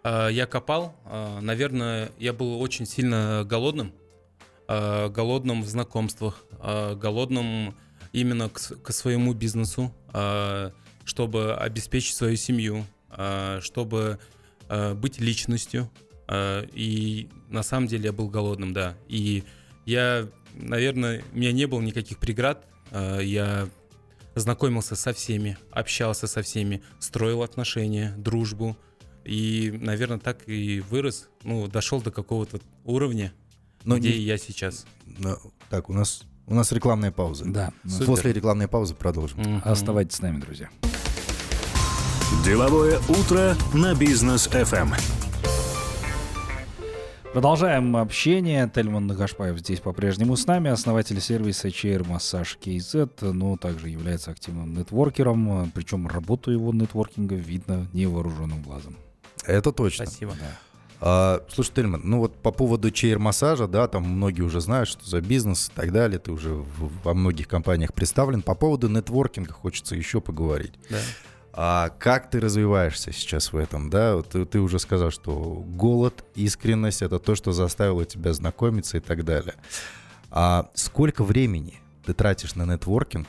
А, 0.02 0.28
Я 0.28 0.46
копал. 0.46 0.96
а, 1.04 1.40
Наверное, 1.40 2.10
я 2.18 2.32
был 2.32 2.60
очень 2.60 2.86
сильно 2.86 3.44
голодным. 3.46 3.92
а, 4.68 5.08
Голодным 5.08 5.62
в 5.62 5.68
знакомствах, 5.68 6.44
а, 6.58 6.94
голодным 6.96 7.76
именно 8.12 8.48
к, 8.48 8.58
к 8.82 8.92
своему 8.92 9.32
бизнесу, 9.32 9.90
чтобы 11.04 11.54
обеспечить 11.56 12.14
свою 12.14 12.36
семью, 12.36 12.84
чтобы 13.60 14.18
быть 14.94 15.20
личностью. 15.20 15.90
А, 16.28 16.62
И 16.72 17.28
на 17.48 17.62
самом 17.62 17.86
деле 17.88 18.04
я 18.06 18.12
был 18.12 18.28
голодным, 18.28 18.72
да. 18.72 18.96
И 19.08 19.44
я, 19.86 20.28
наверное, 20.54 21.22
у 21.32 21.36
меня 21.38 21.52
не 21.52 21.66
было 21.66 21.80
никаких 21.80 22.18
преград. 22.18 22.64
А, 22.90 23.18
Я 23.20 23.68
знакомился 24.34 24.96
со 24.96 25.12
всеми, 25.12 25.58
общался 25.70 26.26
со 26.26 26.40
всеми, 26.42 26.82
строил 26.98 27.42
отношения, 27.42 28.14
дружбу. 28.16 28.76
И, 29.24 29.78
наверное, 29.80 30.18
так 30.18 30.48
и 30.48 30.80
вырос, 30.80 31.28
ну, 31.44 31.68
дошел 31.68 32.00
до 32.00 32.10
какого-то 32.10 32.58
уровня, 32.84 33.32
Но 33.84 33.98
где 33.98 34.10
не- 34.12 34.20
я 34.24 34.38
сейчас. 34.38 34.86
но- 35.06 35.38
так, 35.70 35.90
у 35.90 35.92
нас, 35.92 36.22
у 36.46 36.54
нас 36.54 36.72
рекламная 36.72 37.12
пауза. 37.12 37.44
Да. 37.46 37.72
Супер. 37.86 38.06
После 38.06 38.32
рекламной 38.32 38.68
паузы 38.68 38.94
продолжим. 38.94 39.38
Мгм. 39.40 39.62
Оставайтесь 39.64 40.16
с 40.16 40.22
нами, 40.22 40.40
друзья. 40.40 40.70
Деловое 42.44 42.98
утро 43.08 43.54
на 43.72 43.94
бизнес 43.94 44.48
FM. 44.48 44.88
Продолжаем 47.32 47.96
общение. 47.96 48.68
Тельман 48.74 49.06
Нагашпаев 49.06 49.56
здесь 49.60 49.78
по-прежнему 49.78 50.36
с 50.36 50.44
нами, 50.46 50.68
основатель 50.70 51.20
сервиса 51.20 51.68
HR 51.68 52.04
Massage 52.04 52.58
KZ, 52.60 53.30
но 53.32 53.56
также 53.56 53.90
является 53.90 54.32
активным 54.32 54.74
нетворкером, 54.74 55.70
причем 55.72 56.08
работу 56.08 56.50
его 56.50 56.72
нетворкинга 56.72 57.36
видно 57.36 57.86
невооруженным 57.92 58.60
глазом. 58.62 58.96
Это 59.46 59.70
точно. 59.70 60.06
Спасибо. 60.06 60.34
А, 61.00 61.42
слушай, 61.48 61.72
Тельман, 61.74 62.00
ну 62.04 62.18
вот 62.18 62.34
по 62.42 62.50
поводу 62.50 62.90
чейр-массажа, 62.90 63.68
да, 63.68 63.86
там 63.86 64.02
многие 64.02 64.42
уже 64.42 64.60
знают, 64.60 64.88
что 64.88 65.08
за 65.08 65.20
бизнес 65.20 65.68
и 65.68 65.72
так 65.76 65.92
далее, 65.92 66.18
ты 66.18 66.32
уже 66.32 66.50
в- 66.54 66.90
во 67.04 67.14
многих 67.14 67.46
компаниях 67.46 67.94
представлен. 67.94 68.42
По 68.42 68.54
поводу 68.56 68.88
нетворкинга 68.88 69.52
хочется 69.52 69.94
еще 69.94 70.20
поговорить. 70.20 70.74
Да. 70.90 70.98
А 71.54 71.90
как 71.90 72.30
ты 72.30 72.40
развиваешься 72.40 73.12
сейчас 73.12 73.52
в 73.52 73.56
этом, 73.56 73.90
да? 73.90 74.22
Ты, 74.22 74.46
ты 74.46 74.58
уже 74.60 74.78
сказал, 74.78 75.10
что 75.10 75.32
голод, 75.66 76.24
искренность— 76.34 77.02
это 77.02 77.18
то, 77.18 77.34
что 77.34 77.52
заставило 77.52 78.04
тебя 78.06 78.32
знакомиться 78.32 78.96
и 78.96 79.00
так 79.00 79.24
далее. 79.24 79.54
А 80.30 80.70
сколько 80.74 81.24
времени 81.24 81.80
ты 82.06 82.14
тратишь 82.14 82.54
на 82.54 82.64
нетворкинг? 82.64 83.28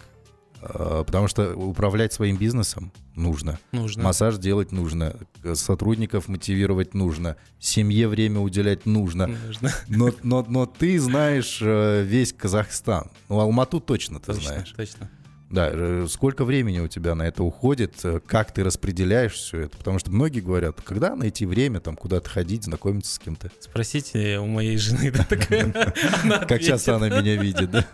А, 0.61 1.03
Потому 1.03 1.27
что 1.27 1.53
управлять 1.53 2.13
своим 2.13 2.37
бизнесом 2.37 2.93
нужно. 3.15 3.59
Нужно. 3.73 4.03
Массаж 4.03 4.37
делать 4.37 4.71
нужно, 4.71 5.17
э, 5.43 5.55
сотрудников 5.55 6.29
мотивировать 6.29 6.93
нужно, 6.93 7.35
семье 7.59 8.07
время 8.07 8.39
уделять 8.39 8.85
нужно. 8.85 9.27
Нужно. 9.27 9.71
Но, 9.89 10.13
но, 10.23 10.45
но 10.47 10.65
ты 10.65 10.97
знаешь 10.97 11.59
э, 11.61 12.03
весь 12.03 12.31
Казахстан. 12.31 13.11
Ну, 13.27 13.39
Алмату 13.39 13.81
точно 13.81 14.21
ты 14.21 14.27
Точно, 14.27 14.41
знаешь. 14.43 14.73
точно. 14.77 15.09
Да, 15.53 15.69
э, 15.71 16.07
сколько 16.09 16.45
времени 16.45 16.79
у 16.79 16.87
тебя 16.87 17.13
на 17.13 17.23
это 17.27 17.43
уходит, 17.43 17.93
э, 18.03 18.19
как 18.25 18.51
ты 18.51 18.63
распределяешь 18.63 19.33
все 19.33 19.59
это? 19.61 19.77
Потому 19.77 19.99
что 19.99 20.09
многие 20.09 20.39
говорят, 20.39 20.81
когда 20.81 21.15
найти 21.15 21.45
время, 21.45 21.79
там, 21.79 21.95
куда-то 21.95 22.27
ходить, 22.27 22.63
знакомиться 22.63 23.13
с 23.13 23.19
кем-то. 23.19 23.51
Спросите 23.59 24.39
у 24.39 24.47
моей 24.47 24.77
жены, 24.77 25.11
да, 25.11 25.25
Как 26.47 26.59
часто 26.59 26.95
она 26.95 27.07
меня 27.09 27.35
видит, 27.35 27.69
да? 27.69 27.85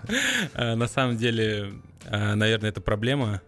А, 0.54 0.76
На 0.78 0.88
самом 0.88 1.18
деле, 1.18 1.74
наверное, 2.10 2.70
это 2.70 2.80
проблема. 2.80 3.42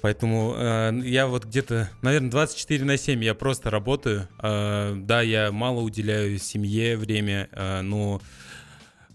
Поэтому 0.00 0.54
а, 0.56 0.92
я 0.92 1.26
вот 1.26 1.44
где-то, 1.44 1.90
наверное, 2.02 2.30
24 2.30 2.84
на 2.84 2.96
7 2.96 3.24
я 3.24 3.34
просто 3.34 3.68
работаю. 3.68 4.28
А, 4.38 4.94
Да, 4.94 5.22
я 5.22 5.50
мало 5.50 5.80
уделяю 5.80 6.38
семье 6.38 6.96
время, 6.96 7.48
а, 7.50 7.82
но 7.82 8.22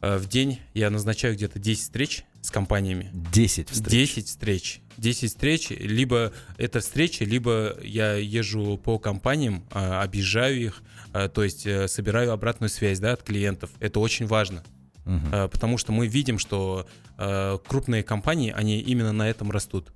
а, 0.01 0.17
в 0.17 0.27
день 0.27 0.59
я 0.73 0.89
назначаю 0.89 1.35
где-то 1.35 1.57
10 1.57 1.81
встреч 1.81 2.25
с 2.43 2.51
компаниями. 2.51 3.09
10 3.13 3.69
встреч. 3.69 4.15
10 4.15 4.27
встреч. 4.27 4.81
10 4.97 5.29
встреч, 5.29 5.69
либо 5.69 6.33
это 6.57 6.81
встречи, 6.81 7.23
либо 7.23 7.77
я 7.81 8.15
езжу 8.15 8.77
по 8.77 8.99
компаниям, 8.99 9.63
а, 9.71 10.03
объезжаю 10.03 10.61
их, 10.61 10.83
а, 11.13 11.29
то 11.29 11.43
есть 11.43 11.65
э, 11.65 11.87
собираю 11.87 12.31
обратную 12.31 12.69
связь 12.69 12.99
да, 12.99 13.13
от 13.13 13.23
клиентов. 13.23 13.71
Это 13.79 13.99
очень 13.99 14.27
важно, 14.27 14.63
а, 15.05 15.47
потому 15.47 15.77
что 15.77 15.93
мы 15.93 16.07
видим, 16.07 16.37
что 16.37 16.85
а, 17.17 17.57
крупные 17.59 18.03
компании, 18.03 18.53
они 18.55 18.79
именно 18.79 19.13
на 19.13 19.29
этом 19.29 19.49
растут. 19.49 19.93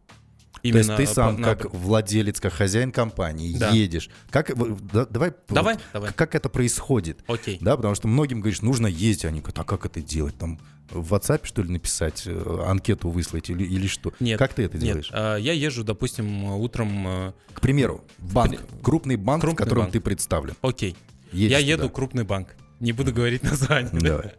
То 0.62 0.78
есть 0.78 0.96
ты 0.96 1.06
по- 1.06 1.14
сам, 1.14 1.42
на- 1.42 1.56
как 1.56 1.74
владелец, 1.74 2.40
как 2.40 2.54
хозяин 2.54 2.92
компании, 2.92 3.56
Да. 3.58 3.70
едешь. 3.72 4.10
Как, 4.30 4.50
в- 4.50 4.82
да- 4.92 5.06
давай, 5.06 5.34
Давай, 5.50 5.76
вот 5.76 5.84
давай. 5.94 6.14
как 6.14 6.36
это 6.36 6.50
происходит? 6.50 7.20
Окей. 7.28 7.58
Да, 7.62 7.76
потому 7.76 7.96
что 7.96 8.08
многим 8.08 8.40
говоришь, 8.42 8.62
нужно 8.62 8.88
ездить. 8.88 9.26
Они 9.26 9.40
говорят, 9.40 9.60
а 9.60 9.64
как 9.64 9.86
это 9.86 10.02
делать? 10.02 10.38
Там 10.38 10.60
в 10.90 11.14
WhatsApp, 11.14 11.42
что 11.46 11.62
ли, 11.64 11.70
написать, 11.70 12.24
э, 12.26 12.64
анкету 12.66 13.10
выслать 13.10 13.50
или, 13.50 13.64
или 13.64 13.88
что? 13.88 14.14
Нет. 14.20 14.40
Как 14.40 14.54
ты 14.54 14.64
это 14.64 14.78
Нет, 14.78 14.86
делаешь? 14.86 15.10
а, 15.12 15.36
я 15.36 15.52
езжу, 15.54 15.84
допустим, 15.84 16.46
утром. 16.46 17.04
а, 17.08 17.34
К 17.54 17.60
примеру, 17.62 18.04
банк, 18.20 18.60
крупный 18.82 19.18
банк, 19.18 19.42
в 19.44 19.46
Крупный 19.48 19.66
котором 19.66 19.82
банк. 19.84 19.94
ты 19.94 20.00
представлен. 20.00 20.56
Окей. 20.62 20.96
Едешь 21.34 21.52
я 21.52 21.58
туда. 21.60 21.84
еду 21.84 21.90
в 21.90 21.92
крупный 21.92 22.24
банк. 22.24 22.56
Не 22.80 22.94
буду 22.94 23.12
говорить 23.12 23.44
название. 23.44 23.92
да. 23.92 24.00
Давай. 24.00 24.34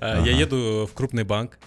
А. 0.00 0.22
Я 0.24 0.32
еду 0.38 0.88
в 0.90 0.94
крупный 0.94 1.24
банк. 1.24 1.58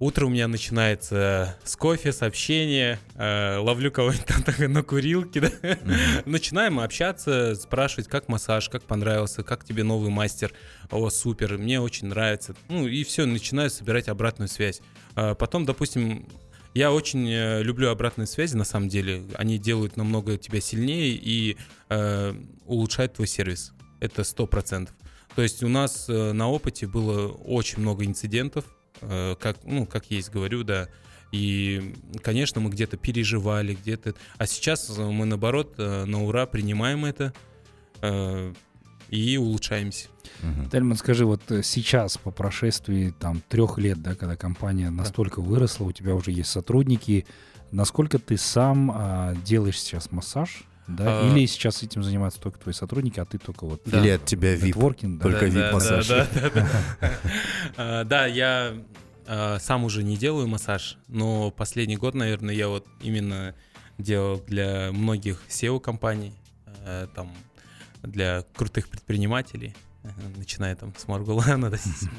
Утро 0.00 0.26
у 0.26 0.28
меня 0.28 0.46
начинается 0.46 1.56
с 1.64 1.74
кофе, 1.74 2.12
с 2.12 2.22
общения. 2.22 3.00
э, 3.16 3.56
Ловлю 3.58 3.90
кого-нибудь 3.90 4.26
там 4.26 4.72
на 4.72 4.84
курилке. 4.84 5.40
да. 5.62 5.78
Начинаем 6.24 6.78
общаться, 6.78 7.56
спрашивать, 7.56 8.06
как 8.06 8.28
массаж, 8.28 8.68
как 8.68 8.84
понравился, 8.84 9.42
как 9.42 9.64
тебе 9.64 9.82
новый 9.82 10.10
мастер. 10.10 10.52
О, 10.92 11.10
супер, 11.10 11.58
мне 11.58 11.80
очень 11.80 12.06
нравится. 12.06 12.54
Ну 12.68 12.86
и 12.86 13.02
все, 13.02 13.26
начинаю 13.26 13.70
собирать 13.70 14.08
обратную 14.08 14.48
связь. 14.48 14.80
А 15.16 15.34
Потом, 15.34 15.64
допустим, 15.64 16.28
я 16.74 16.92
очень 16.92 17.28
э, 17.28 17.64
люблю 17.64 17.90
обратные 17.90 18.28
связи, 18.28 18.54
на 18.54 18.64
самом 18.64 18.88
деле. 18.88 19.24
Они 19.34 19.58
делают 19.58 19.96
намного 19.96 20.38
тебя 20.38 20.60
сильнее 20.60 21.10
и 21.10 21.56
э, 21.88 22.34
улучшают 22.66 23.14
твой 23.14 23.26
сервис. 23.26 23.72
Это 23.98 24.22
сто 24.22 24.46
процентов. 24.46 24.94
То 25.34 25.42
есть 25.42 25.64
у 25.64 25.68
нас 25.68 26.06
э, 26.08 26.32
на 26.32 26.48
опыте 26.48 26.86
было 26.86 27.28
очень 27.28 27.80
много 27.80 28.04
инцидентов, 28.04 28.64
э, 28.64 28.77
как, 29.00 29.58
ну, 29.64 29.86
как 29.86 30.10
есть, 30.10 30.30
говорю, 30.30 30.64
да. 30.64 30.88
И, 31.32 31.94
конечно, 32.22 32.60
мы 32.60 32.70
где-то 32.70 32.96
переживали, 32.96 33.74
где-то... 33.74 34.14
А 34.38 34.46
сейчас 34.46 34.90
э, 34.96 35.02
мы, 35.02 35.26
наоборот, 35.26 35.74
э, 35.76 36.04
на 36.04 36.24
ура 36.24 36.46
принимаем 36.46 37.04
это 37.04 37.34
э, 38.00 38.54
и 39.10 39.36
улучшаемся. 39.36 40.08
Мгм. 40.42 40.70
Тельман, 40.70 40.96
скажи, 40.96 41.26
вот 41.26 41.42
э, 41.50 41.62
сейчас, 41.62 42.16
по 42.16 42.30
прошествии 42.30 43.12
там 43.18 43.42
трех 43.48 43.78
лет, 43.78 44.00
да, 44.00 44.14
когда 44.14 44.36
компания 44.36 44.90
настолько 44.90 45.40
выросла, 45.40 45.84
у 45.84 45.92
тебя 45.92 46.14
уже 46.14 46.30
есть 46.30 46.50
сотрудники, 46.50 47.26
насколько 47.72 48.18
ты 48.18 48.38
сам 48.38 48.90
а, 48.90 49.34
делаешь 49.44 49.78
сейчас 49.78 50.10
массаж, 50.10 50.64
да, 50.88 51.20
А. 51.20 51.28
или 51.30 51.46
сейчас 51.46 51.82
этим 51.82 52.02
занимаются 52.02 52.40
только 52.40 52.58
твои 52.58 52.72
сотрудники, 52.72 53.20
а 53.20 53.24
ты 53.26 53.38
только 53.38 53.66
вот 53.66 53.82
Да. 53.84 54.00
Или 54.00 54.08
от 54.10 54.24
тебя 54.24 54.54
VIP. 54.54 55.18
да? 55.18 55.22
Только 55.22 55.40
Да, 55.40 55.46
вип-массаж. 55.46 56.08
Да, 57.76 58.04
да, 58.04 58.26
я 58.26 58.74
а, 59.26 59.58
сам 59.60 59.84
уже 59.84 60.02
не 60.02 60.16
делаю 60.16 60.48
массаж, 60.48 60.96
но 61.08 61.50
последний 61.50 61.96
год, 61.96 62.14
наверное, 62.14 62.54
я 62.54 62.68
вот 62.68 62.86
именно 63.02 63.54
делал 63.98 64.42
для 64.46 64.90
многих 64.92 65.42
SEO-компаний, 65.48 66.32
там, 67.14 67.30
для 68.02 68.44
крутых 68.54 68.88
предпринимателей, 68.88 69.74
э, 70.04 70.08
начиная 70.36 70.74
там 70.76 70.94
с 70.96 71.06
Маргулана, 71.06 71.70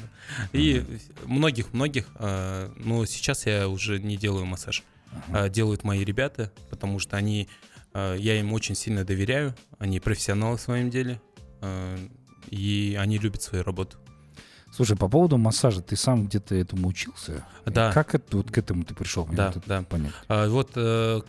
и 0.52 0.84
многих-многих, 1.24 2.06
но 2.18 3.04
сейчас 3.06 3.46
я 3.46 3.66
уже 3.68 3.98
не 3.98 4.16
делаю 4.16 4.46
массаж. 4.46 4.84
Делают 5.48 5.82
мои 5.82 6.04
ребята, 6.04 6.52
потому 6.68 7.00
что 7.00 7.16
они, 7.16 7.48
я 7.94 8.38
им 8.38 8.52
очень 8.52 8.74
сильно 8.74 9.04
доверяю, 9.04 9.54
они 9.78 10.00
профессионалы 10.00 10.56
в 10.56 10.60
своем 10.60 10.90
деле, 10.90 11.20
а, 11.60 11.96
и 12.50 12.96
они 13.00 13.18
любят 13.18 13.42
свою 13.42 13.64
работу. 13.64 13.98
Слушай, 14.72 14.96
по 14.96 15.08
поводу 15.08 15.36
массажа, 15.36 15.82
ты 15.82 15.96
сам 15.96 16.26
где-то 16.26 16.54
этому 16.54 16.86
учился? 16.88 17.44
Да. 17.66 17.92
Как 17.92 18.14
это, 18.14 18.36
вот 18.36 18.50
к 18.52 18.58
этому 18.58 18.84
ты 18.84 18.94
пришел? 18.94 19.26
Мне 19.26 19.36
Да, 19.36 19.50
вот 19.52 19.64
да. 19.66 19.82
понятно. 19.82 20.14
А, 20.28 20.48
Вот 20.48 20.70
э, 20.76 21.20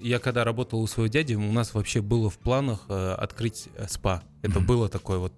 я 0.00 0.18
когда 0.18 0.44
работал 0.44 0.82
у 0.82 0.86
своего 0.86 1.08
дяди, 1.10 1.34
у 1.34 1.52
нас 1.52 1.72
вообще 1.72 2.02
было 2.02 2.28
в 2.28 2.36
планах 2.38 2.84
э, 2.90 3.12
открыть 3.14 3.68
э, 3.76 3.86
спа. 3.88 4.22
Это 4.42 4.58
Мгм. 4.58 4.66
было 4.66 4.88
такое 4.90 5.16
вот 5.18 5.32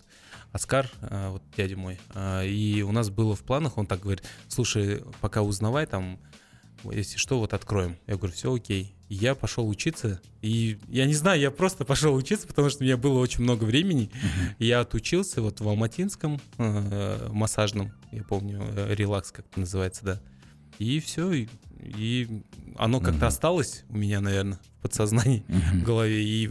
Оскар, 0.51 0.91
э, 1.03 1.29
вот 1.31 1.43
дядя 1.57 1.77
мой, 1.77 2.01
а, 2.15 2.43
и 2.43 2.83
у 2.83 2.91
нас 2.91 3.11
было 3.11 3.37
в 3.37 3.43
планах, 3.43 3.79
он 3.79 3.87
так 3.87 4.01
говорит, 4.01 4.25
слушай, 4.49 5.03
пока 5.21 5.43
узнавай 5.43 5.87
там, 5.87 6.19
если 6.85 7.17
что, 7.19 7.39
вот 7.39 7.53
откроем. 7.55 7.97
Я 8.07 8.17
говорю, 8.17 8.33
все 8.33 8.55
окей. 8.55 8.95
И 9.09 9.15
я 9.15 9.35
пошел 9.37 9.69
учиться, 9.69 10.21
и 10.43 10.79
я 10.89 11.07
не 11.07 11.15
знаю, 11.15 11.41
я 11.41 11.53
просто 11.53 11.85
пошел 11.85 12.13
учиться, 12.15 12.47
потому 12.49 12.71
что 12.71 12.83
у 12.83 12.85
меня 12.85 12.97
было 12.97 13.21
очень 13.21 13.43
много 13.43 13.63
времени. 13.65 14.11
И 14.59 14.67
я 14.67 14.81
отучился 14.81 15.41
вот 15.43 15.61
в 15.61 15.69
Алматинском 15.69 16.41
э, 16.59 17.29
массажном, 17.31 17.93
я 18.11 18.25
помню, 18.25 18.63
э, 18.75 18.95
релакс 18.95 19.31
как-то 19.31 19.61
называется, 19.61 20.05
да. 20.05 20.21
И 20.79 20.99
все, 20.99 21.33
и, 21.33 21.49
и 21.81 22.43
оно 22.77 22.99
как-то 22.99 23.19
Мгм. 23.19 23.27
осталось 23.27 23.85
у 23.91 23.97
меня, 23.97 24.21
наверное, 24.21 24.59
в 24.79 24.83
подсознании, 24.83 25.45
в 25.49 25.83
голове. 25.85 26.25
И 26.25 26.51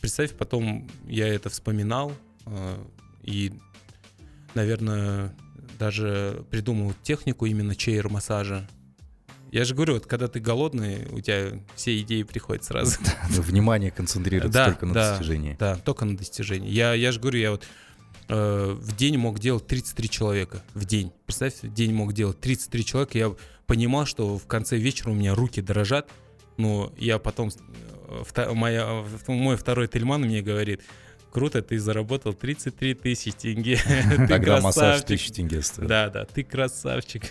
представь, 0.00 0.32
потом 0.32 0.88
я 1.06 1.28
это 1.28 1.50
вспоминал, 1.50 2.12
э, 2.46 2.84
и, 3.22 3.52
наверное, 4.54 5.32
даже 5.78 6.44
придумал 6.50 6.94
технику 7.04 7.46
именно 7.46 7.76
чейр-массажа. 7.76 8.68
Я 9.52 9.64
же 9.64 9.74
говорю, 9.74 9.94
вот 9.94 10.06
когда 10.06 10.28
ты 10.28 10.40
голодный, 10.40 11.06
у 11.12 11.20
тебя 11.20 11.60
все 11.76 12.00
идеи 12.00 12.22
приходят 12.24 12.64
сразу. 12.64 12.98
Внимание 13.28 13.90
концентрируется 13.90 14.52
Да, 14.58 14.66
только 14.70 14.86
на 14.86 14.94
да. 14.94 15.10
достижении. 15.10 15.56
Да, 15.60 15.76
только 15.76 16.04
на 16.06 16.16
достижение. 16.16 16.72
Я, 16.72 16.94
я 16.94 17.12
же 17.12 17.20
говорю, 17.20 17.38
я 17.38 17.50
вот 17.52 17.64
э, 18.28 18.76
в 18.80 18.96
день 18.96 19.18
мог 19.18 19.38
делать 19.38 19.66
33 19.66 20.08
человека. 20.08 20.62
В 20.74 20.86
день. 20.86 21.12
Представь, 21.26 21.62
в 21.62 21.72
день 21.72 21.92
мог 21.92 22.14
делать 22.14 22.40
33 22.40 22.84
человека. 22.84 23.18
Я 23.18 23.34
понимал, 23.66 24.06
что 24.06 24.38
в 24.38 24.46
конце 24.46 24.78
вечера 24.78 25.10
у 25.10 25.14
меня 25.14 25.34
руки 25.34 25.60
дрожат. 25.60 26.08
Но 26.56 26.92
я 26.96 27.18
потом... 27.18 27.50
э, 28.08 28.22
вта- 28.26 28.54
моя, 28.54 29.04
мой 29.28 29.56
второй 29.58 29.86
тельман 29.86 30.22
мне 30.22 30.40
говорит, 30.40 30.80
круто, 31.30 31.60
ты 31.60 31.78
заработал 31.78 32.32
33 32.32 32.94
тысячи 32.94 33.32
тенге. 33.32 33.78
Тогда 34.28 34.62
массаж. 34.62 35.02
1000 35.02 35.32
тенге 35.34 35.60
стоит. 35.62 35.88
Да, 35.88 36.08
да, 36.08 36.24
ты 36.24 36.42
красавчик. 36.42 37.24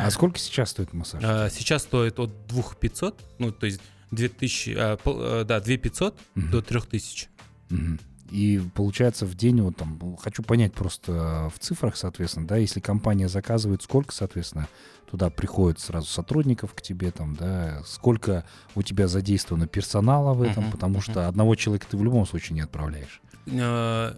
А 0.00 0.10
сколько 0.10 0.38
сейчас 0.38 0.70
стоит 0.70 0.92
массаж? 0.92 1.22
А, 1.24 1.48
Сейчас 1.50 1.82
стоит 1.82 2.18
от 2.18 2.30
2500, 2.48 3.20
ну, 3.38 3.52
то 3.52 3.66
есть 3.66 3.80
2000, 4.10 4.74
а, 4.78 4.98
э, 5.04 5.44
да, 5.44 5.60
2500 5.60 6.18
Мгм. 6.34 6.50
до 6.50 6.62
3000. 6.62 7.28
Мгм. 7.70 7.98
И 8.30 8.62
получается 8.74 9.26
в 9.26 9.34
день, 9.34 9.60
вот 9.60 9.76
там, 9.76 10.16
хочу 10.16 10.42
понять 10.42 10.72
просто 10.72 11.12
э, 11.12 11.50
в 11.54 11.58
цифрах, 11.58 11.96
соответственно, 11.96 12.46
да, 12.46 12.56
если 12.56 12.80
компания 12.80 13.28
заказывает, 13.28 13.82
сколько, 13.82 14.14
соответственно, 14.14 14.68
туда 15.10 15.28
приходит 15.28 15.78
сразу 15.80 16.06
сотрудников 16.06 16.72
к 16.72 16.80
тебе, 16.80 17.10
там, 17.10 17.34
да, 17.36 17.82
сколько 17.84 18.46
у 18.74 18.82
тебя 18.82 19.08
задействовано 19.08 19.66
персонала 19.66 20.32
в 20.32 20.40
этом, 20.42 20.64
Мгм, 20.64 20.72
потому 20.72 20.94
мгм. 20.94 21.02
что 21.02 21.28
одного 21.28 21.54
человека 21.56 21.86
ты 21.90 21.98
в 21.98 22.04
любом 22.04 22.24
случае 22.26 22.54
не 22.54 22.62
отправляешь. 22.62 23.20
Э, 23.46 24.14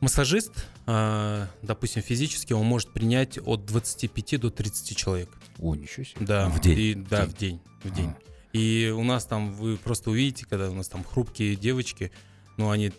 Массажист, 0.00 0.66
допустим, 0.86 2.02
физически, 2.02 2.52
он 2.52 2.66
может 2.66 2.92
принять 2.92 3.38
от 3.38 3.64
25 3.64 4.40
до 4.40 4.50
30 4.50 4.96
человек. 4.96 5.30
О, 5.58 5.74
ничего 5.74 6.04
себе. 6.04 6.26
Да, 6.26 6.48
В 6.48 6.60
день? 6.60 6.78
И, 6.78 6.94
да, 6.94 7.26
день. 7.26 7.30
в 7.34 7.38
день. 7.38 7.60
В 7.84 7.94
день. 7.94 8.08
Ага. 8.08 8.18
И 8.52 8.92
у 8.94 9.02
нас 9.02 9.24
там, 9.24 9.52
вы 9.52 9.76
просто 9.76 10.10
увидите, 10.10 10.46
когда 10.46 10.70
у 10.70 10.74
нас 10.74 10.88
там 10.88 11.02
хрупкие 11.04 11.56
девочки, 11.56 12.12
ну, 12.56 12.70
они 12.70 12.92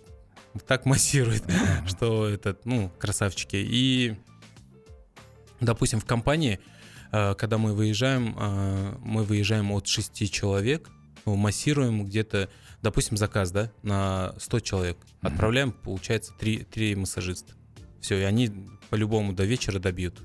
так 0.68 0.86
массируют, 0.86 1.44
Ага. 1.48 1.88
что 1.88 2.28
это, 2.28 2.58
ну, 2.66 2.92
красавчики. 3.00 3.58
И, 3.58 4.16
допустим, 5.62 6.00
в 6.00 6.06
компании, 6.06 6.60
э, 7.12 7.36
когда 7.36 7.58
мы 7.58 7.74
выезжаем, 7.74 8.36
мы 9.02 9.24
выезжаем 9.24 9.72
от 9.72 9.88
6 9.88 10.32
человек, 10.32 10.90
ну, 11.26 11.36
массируем 11.36 12.06
где-то, 12.06 12.50
допустим, 12.82 13.18
заказ, 13.18 13.52
да, 13.52 13.72
на 13.82 14.34
100 14.40 14.60
человек. 14.60 14.98
Отправляем, 15.22 15.72
получается, 15.72 16.34
3, 16.38 16.64
3 16.66 16.96
массажиста. 16.96 17.54
Все, 18.06 18.20
и 18.20 18.24
они 18.24 18.52
по-любому 18.92 19.34
до 19.34 19.46
вечера 19.46 19.80
добьют. 19.80 20.22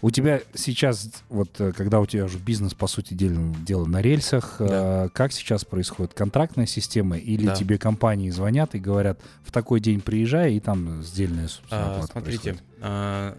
У 0.00 0.10
тебя 0.10 0.40
сейчас, 0.54 1.08
вот 1.28 1.60
э, 1.60 1.70
когда 1.70 2.00
у 2.00 2.06
тебя 2.06 2.24
уже 2.24 2.38
бизнес, 2.38 2.74
по 2.74 2.88
сути 2.88 3.14
дела, 3.14 3.54
дело 3.64 3.86
на 3.86 4.02
рельсах, 4.02 4.56
Да. 4.58 5.04
э, 5.04 5.08
как 5.10 5.32
сейчас 5.32 5.64
происходит? 5.64 6.14
Контрактная 6.14 6.66
система 6.66 7.16
или 7.16 7.46
Да. 7.46 7.54
тебе 7.54 7.78
компании 7.78 8.28
звонят 8.30 8.74
и 8.74 8.80
говорят, 8.80 9.20
в 9.44 9.52
такой 9.52 9.78
день 9.78 10.00
приезжай, 10.00 10.54
и 10.54 10.58
там 10.58 11.04
сдельная 11.04 11.46
собственно, 11.46 12.00
А, 12.00 12.06
смотрите, 12.08 12.56
а, 12.80 13.38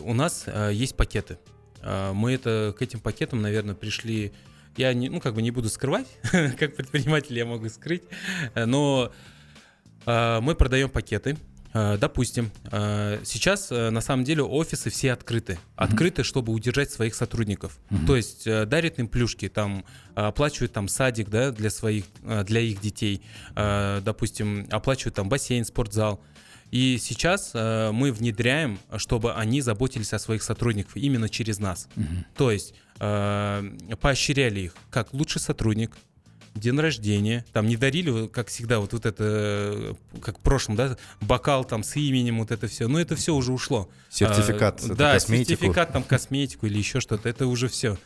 у 0.00 0.12
нас 0.12 0.44
а, 0.46 0.68
есть 0.68 0.94
пакеты. 0.94 1.38
А, 1.80 2.12
мы 2.12 2.32
это 2.32 2.74
к 2.78 2.82
этим 2.82 3.00
пакетам, 3.00 3.40
наверное, 3.40 3.74
пришли. 3.74 4.34
Я 4.76 4.92
не, 4.92 5.08
ну 5.08 5.20
как 5.22 5.34
бы 5.34 5.40
не 5.40 5.52
буду 5.52 5.70
скрывать, 5.70 6.08
как 6.58 6.76
предприниматель 6.76 7.38
я 7.38 7.46
могу 7.46 7.66
скрыть, 7.70 8.02
э, 8.54 8.66
но 8.66 9.10
а, 10.04 10.42
мы 10.42 10.54
продаем 10.54 10.90
пакеты. 10.90 11.38
А, 11.74 11.98
Допустим, 11.98 12.50
а, 12.70 13.20
сейчас 13.24 13.70
э, 13.70 13.90
на 13.90 14.00
самом 14.00 14.24
деле 14.24 14.42
офисы 14.42 14.90
все 14.90 15.12
открыты. 15.12 15.58
Открыты, 15.74 16.22
чтобы 16.22 16.52
удержать 16.52 16.90
своих 16.90 17.14
сотрудников. 17.14 17.78
Мгм. 17.90 18.06
То 18.06 18.16
есть 18.16 18.46
э, 18.46 18.64
дарят 18.64 18.98
им 18.98 19.08
плюшки, 19.08 19.48
там 19.48 19.84
оплачивают 20.14 20.72
там 20.72 20.86
садик, 20.86 21.28
да, 21.28 21.50
для 21.50 21.70
своих, 21.70 22.04
для 22.44 22.60
их 22.60 22.80
детей. 22.80 23.20
Допустим, 23.56 24.68
оплачивают 24.70 25.16
там 25.16 25.28
бассейн, 25.28 25.64
спортзал. 25.64 26.20
И 26.70 26.98
сейчас 26.98 27.52
э, 27.54 27.90
мы 27.92 28.12
внедряем, 28.12 28.78
чтобы 28.96 29.34
они 29.34 29.60
заботились 29.60 30.12
о 30.12 30.18
своих 30.18 30.42
сотрудниках 30.42 30.96
именно 30.96 31.28
через 31.28 31.58
нас. 31.58 31.88
Мгм. 31.94 32.26
То 32.36 32.50
есть 32.50 32.74
э, 33.00 33.70
поощряли 34.00 34.60
их 34.60 34.74
как 34.90 35.12
лучший 35.12 35.40
сотрудник, 35.40 35.96
день 36.54 36.78
рождения, 36.78 37.44
там 37.52 37.66
не 37.66 37.76
дарили, 37.76 38.28
как 38.28 38.48
всегда, 38.48 38.78
вот, 38.80 38.92
вот 38.92 39.06
это, 39.06 39.24
э, 39.24 39.94
как 40.20 40.38
в 40.38 40.40
прошлом, 40.40 40.76
да, 40.76 40.96
бокал 41.20 41.64
там 41.64 41.82
с 41.82 41.96
именем, 41.96 42.38
вот 42.38 42.50
это 42.52 42.68
все. 42.68 42.88
Но 42.88 43.00
это 43.00 43.16
все 43.16 43.34
уже 43.34 43.52
ушло. 43.52 43.88
Сертификат, 44.10 44.80
А, 44.84 44.94
да, 44.94 45.12
косметику. 45.14 45.50
сертификат 45.50 45.92
там 45.92 46.02
косметику 46.04 46.66
или 46.66 46.78
еще 46.78 47.00
что-то, 47.00 47.28
это 47.28 47.46
уже 47.46 47.68
все. 47.68 47.98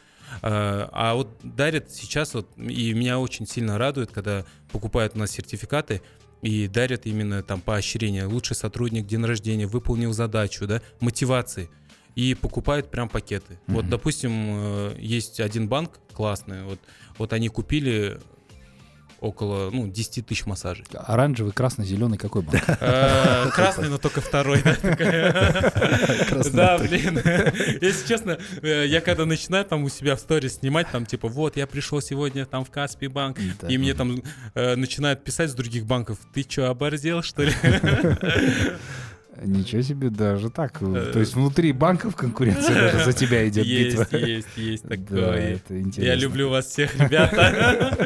А 0.42 1.14
вот 1.14 1.28
дарят 1.42 1.90
сейчас, 1.90 2.34
вот, 2.34 2.48
и 2.58 2.92
меня 2.92 3.18
очень 3.18 3.46
сильно 3.46 3.78
радует, 3.78 4.11
когда 4.12 4.44
покупают 4.72 5.14
у 5.14 5.18
нас 5.18 5.30
сертификаты 5.30 6.02
и 6.42 6.68
дарят 6.68 7.06
именно 7.06 7.42
там 7.42 7.61
поощрение. 7.61 8.26
Лучший 8.26 8.54
сотрудник, 8.54 9.06
день 9.06 9.24
рождения, 9.24 9.66
выполнил 9.66 10.12
задачу, 10.12 10.66
да, 10.66 10.82
мотивации. 11.00 11.70
И 12.14 12.34
покупают 12.34 12.90
прям 12.90 13.08
пакеты. 13.08 13.58
Вот, 13.68 13.82
Мгм. 13.84 13.90
допустим, 13.90 14.32
э, 14.34 14.96
есть 14.98 15.40
один 15.40 15.68
банк 15.68 15.98
классный, 16.12 16.64
вот, 16.64 16.78
вот 17.16 17.32
они 17.32 17.48
купили 17.48 18.18
около, 19.20 19.70
ну, 19.70 19.88
10 19.88 20.26
тысяч 20.26 20.46
массажей. 20.46 20.85
Оранжевый, 20.92 21.52
красный, 21.52 21.85
зеленый, 21.85 22.18
какой 22.18 22.42
банк? 22.42 22.62
Э, 22.81 23.48
Красный, 23.52 23.88
но 23.88 23.98
только 23.98 24.20
второй. 24.20 24.62
да, 26.52 26.78
блин. 26.78 27.20
Если 27.81 28.07
честно, 28.07 28.38
э, 28.62 28.87
я 28.87 29.00
когда 29.00 29.24
начинаю 29.26 29.64
там 29.64 29.85
у 29.85 29.88
себя 29.88 30.14
в 30.16 30.20
сторис 30.20 30.57
снимать, 30.59 30.88
там 30.90 31.07
типа, 31.07 31.28
вот, 31.28 31.57
я 31.57 31.66
пришел 31.66 32.00
сегодня 32.00 32.46
там 32.46 32.64
в 32.64 32.70
Каспий 32.70 33.09
банк, 33.09 33.38
и 33.68 33.78
мне 33.78 33.94
там 33.94 34.22
э, 34.54 34.76
начинают 34.76 35.24
писать 35.24 35.50
с 35.50 35.54
других 35.54 35.85
банков, 35.87 36.18
ты 36.33 36.44
что, 36.48 36.70
оборзел, 36.70 37.22
что 37.22 37.42
ли? 37.42 37.52
Ничего 39.42 39.83
себе, 39.83 40.11
даже 40.11 40.51
так. 40.51 40.81
Э, 40.83 41.11
То 41.12 41.20
есть 41.20 41.35
внутри 41.35 41.72
банков 41.72 42.16
конкуренция 42.16 42.74
даже 42.92 43.05
за 43.05 43.12
тебя 43.12 43.48
идет 43.48 43.66
битва. 43.66 44.07
Есть, 44.16 44.48
есть, 44.57 44.57
есть 44.57 44.83
Да, 44.85 44.96
такое. 44.96 45.55
это 45.55 45.81
интересно. 45.81 46.03
Я 46.11 46.14
люблю 46.16 46.48
вас 46.51 46.66
всех, 46.66 46.94
ребята. 46.98 47.96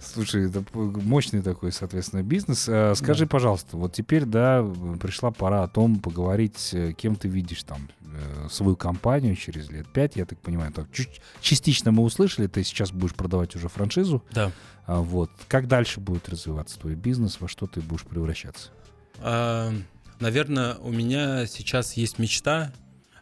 Слушай, 0.00 0.48
это 0.48 0.64
мощный 0.74 1.42
такой, 1.42 1.70
соответственно, 1.72 2.22
бизнес. 2.22 2.68
Э, 2.68 2.94
Скажи, 2.94 3.26
пожалуйста, 3.26 3.76
вот 3.76 3.92
теперь, 3.92 4.24
да, 4.24 4.64
пришла 5.00 5.30
пора 5.30 5.64
о 5.64 5.68
том 5.68 5.96
поговорить, 6.00 6.70
э, 6.72 6.92
кем 6.92 7.14
ты 7.16 7.28
видишь 7.28 7.62
там 7.64 7.88
э, 8.02 8.48
свою 8.50 8.74
компанию 8.76 9.36
через 9.36 9.70
лет 9.70 9.86
пять, 9.92 10.16
я 10.16 10.24
так 10.24 10.38
понимаю. 10.38 10.72
Так, 10.72 10.86
частично 11.40 11.90
мы 11.92 12.04
услышали, 12.04 12.46
ты 12.46 12.62
сейчас 12.64 12.90
будешь 12.90 13.14
продавать 13.14 13.54
уже 13.56 13.68
франшизу. 13.68 14.22
Да. 14.32 14.50
А 14.86 15.00
Вот. 15.00 15.30
Как 15.48 15.68
дальше 15.68 16.00
будет 16.00 16.28
развиваться 16.28 16.78
твой 16.78 16.94
бизнес, 16.94 17.40
во 17.40 17.48
что 17.48 17.66
ты 17.66 17.80
будешь 17.80 18.04
превращаться? 18.04 18.70
А, 19.20 19.72
Наверное, 20.20 20.74
у 20.76 20.90
меня 20.90 21.46
сейчас 21.46 21.96
есть 21.96 22.18
мечта, 22.18 22.72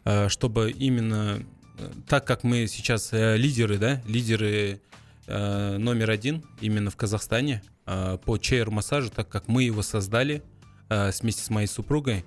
а, 0.04 0.28
чтобы 0.28 0.70
именно 0.70 1.42
э, 1.78 1.90
так 2.08 2.26
как 2.26 2.42
мы 2.42 2.66
сейчас 2.68 3.12
э, 3.12 3.36
лидеры, 3.36 3.76
да, 3.76 4.02
лидеры 4.06 4.80
э, 5.26 5.76
номер 5.76 6.10
один 6.10 6.42
именно 6.62 6.90
в 6.90 6.96
Казахстане 6.96 7.62
э, 7.84 8.16
по 8.24 8.38
чейр-массажу, 8.38 9.10
так 9.10 9.28
как 9.28 9.46
мы 9.46 9.64
его 9.64 9.82
создали 9.82 10.42
э, 10.88 11.10
вместе 11.20 11.42
с 11.42 11.50
моей 11.50 11.66
супругой, 11.66 12.24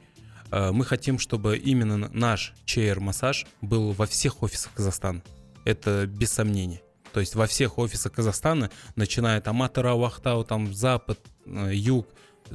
э, 0.51 0.71
мы 0.71 0.85
хотим, 0.85 1.17
чтобы 1.17 1.57
именно 1.57 1.97
наш 2.13 2.53
чейр-массаж 2.65 3.47
был 3.61 3.93
во 3.93 4.05
всех 4.05 4.43
офисах 4.43 4.73
Казахстана. 4.73 5.23
Это 5.65 6.05
без 6.05 6.31
сомнения. 6.31 6.81
То 7.11 7.21
есть 7.21 7.33
во 7.33 7.47
всех 7.47 7.79
офисах 7.79 8.11
Казахстана, 8.11 8.69
начиная 8.95 9.39
от 9.39 9.47
Аматора, 9.47 9.95
Вахтау, 9.95 10.43
там 10.43 10.75
Запад, 10.75 11.19
э, 11.47 11.71
Юг, 11.73 12.07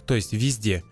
то 0.07 0.15
есть 0.15 0.33
везде. 0.33 0.85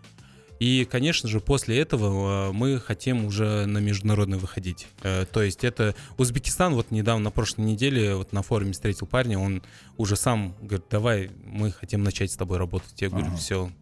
И, 0.62 0.84
конечно 0.88 1.28
же, 1.28 1.40
после 1.40 1.80
этого 1.80 2.50
э, 2.50 2.52
мы 2.52 2.78
хотим 2.78 3.24
уже 3.24 3.66
на 3.66 3.78
международный 3.78 4.38
выходить. 4.38 4.86
Э, 5.02 5.24
То 5.24 5.42
есть 5.42 5.64
это 5.64 5.96
Узбекистан, 6.18 6.74
вот 6.74 6.92
недавно, 6.92 7.24
на 7.24 7.30
прошлой 7.32 7.62
неделе, 7.62 8.14
вот 8.14 8.32
на 8.32 8.42
форуме 8.42 8.70
встретил 8.70 9.08
парня, 9.08 9.40
он 9.40 9.64
уже 9.96 10.14
сам 10.14 10.54
говорит, 10.60 10.84
давай, 10.88 11.32
мы 11.44 11.72
хотим 11.72 12.04
начать 12.04 12.30
с 12.30 12.36
тобой 12.36 12.58
работать. 12.58 12.94
Я 13.02 13.08
говорю, 13.08 13.26
Ага. 13.26 13.36
все. 13.38 13.72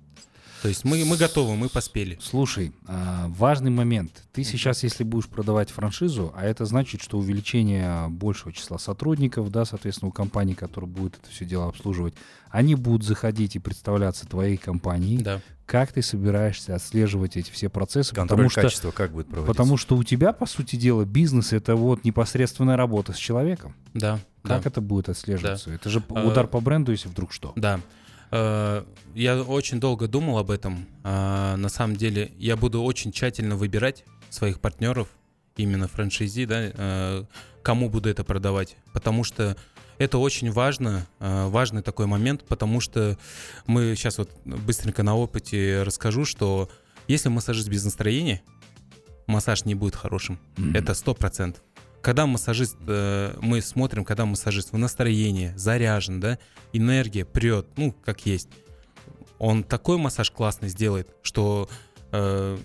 То 0.63 0.69
есть 0.69 0.85
мы, 0.85 1.05
мы 1.05 1.17
готовы, 1.17 1.57
мы 1.57 1.69
поспели. 1.69 2.19
Слушай, 2.21 2.73
а, 2.87 3.27
важный 3.29 3.71
момент. 3.71 4.13
Ты 4.33 4.45
сейчас, 4.45 4.83
если 4.83 5.05
будешь 5.05 5.27
продавать 5.27 5.71
франшизу, 5.71 6.33
а 6.37 6.45
это 6.45 6.67
значит, 6.67 7.01
что 7.03 7.19
увеличение 7.19 8.09
большего 8.09 8.53
числа 8.53 8.79
сотрудников, 8.79 9.51
да, 9.51 9.65
соответственно, 9.65 10.11
у 10.11 10.13
компании, 10.13 10.55
которая 10.55 10.91
будет 10.91 11.17
это 11.17 11.31
все 11.31 11.45
дело 11.47 11.69
обслуживать, 11.69 12.15
они 12.51 12.75
будут 12.75 13.05
заходить 13.05 13.57
и 13.57 13.59
представляться 13.59 14.27
твоей 14.27 14.57
компанией. 14.57 15.19
Да. 15.19 15.41
Как 15.65 15.93
ты 15.93 16.03
собираешься 16.03 16.75
отслеживать 16.75 17.37
эти 17.37 17.51
все 17.51 17.69
процессы? 17.69 18.13
Контроль 18.13 18.39
потому 18.39 18.51
что, 18.51 18.61
качества 18.63 18.91
как 18.91 19.13
будет 19.13 19.29
проводиться? 19.29 19.53
потому 19.53 19.77
что 19.77 19.97
у 19.97 20.03
тебя, 20.03 20.33
по 20.33 20.45
сути 20.45 20.75
дела, 20.77 21.05
бизнес 21.05 21.53
это 21.53 21.77
вот 21.77 22.05
непосредственная 22.05 22.77
работа 22.77 23.13
с 23.13 23.17
человеком. 23.17 23.75
Да. 23.95 24.19
Как 24.43 24.65
да. 24.65 24.69
это 24.69 24.81
будет 24.81 25.09
отслеживаться? 25.09 25.71
Это 25.71 25.89
же 25.89 26.03
А, 26.11 26.27
удар 26.27 26.49
по 26.49 26.61
бренду, 26.61 26.91
если 26.91 27.09
вдруг 27.09 27.33
что. 27.33 27.53
Да. 27.55 27.81
Э, 28.31 28.85
Я 29.15 29.43
очень 29.43 29.81
долго 29.81 30.07
думал 30.09 30.39
об 30.39 30.51
этом. 30.51 30.87
А, 31.03 31.57
На 31.57 31.69
самом 31.69 31.97
деле, 31.97 32.31
я 32.39 32.57
буду 32.57 32.83
очень 32.83 33.13
тщательно 33.13 33.57
выбирать 33.57 34.05
своих 34.31 34.61
партнеров, 34.61 35.09
именно 35.57 35.89
франшизи, 35.89 36.45
да, 36.47 36.57
э, 36.73 37.25
кому 37.63 37.91
буду 37.91 38.09
это 38.09 38.23
продавать. 38.25 38.77
Потому 38.93 39.25
что 39.25 39.57
это 39.99 40.19
очень 40.19 40.51
важно, 40.51 41.07
э, 41.19 41.49
важный 41.49 41.83
такой 41.83 42.07
момент, 42.07 42.45
потому 42.47 42.81
что 42.81 43.19
мы 43.67 43.95
сейчас 43.97 44.19
вот 44.19 44.31
быстренько 44.45 45.03
на 45.03 45.17
опыте 45.17 45.83
расскажу, 45.83 46.25
что 46.25 46.71
если 47.09 47.29
массажист 47.29 47.69
без 47.69 47.85
настроения, 47.85 48.41
массаж 49.27 49.65
не 49.65 49.75
будет 49.75 49.97
хорошим. 49.97 50.39
Мгм. 50.57 50.75
Это 50.77 50.95
сто 50.95 51.15
процентов. 51.15 51.63
Когда 52.03 52.27
массажист, 52.27 52.77
э, 52.87 53.37
мы 53.43 53.61
смотрим, 53.61 54.05
когда 54.05 54.25
массажист 54.25 54.73
в 54.73 54.79
настроении, 54.79 55.53
заряжен, 55.57 56.21
да, 56.21 56.39
энергия 56.73 57.25
прет, 57.25 57.67
ну, 57.77 57.93
как 58.05 58.25
есть. 58.27 58.49
Он 59.39 59.63
такой 59.63 59.99
массаж 59.99 60.31
классный 60.31 60.69
сделает, 60.69 61.09
что, 61.23 61.69
э, 62.13 62.59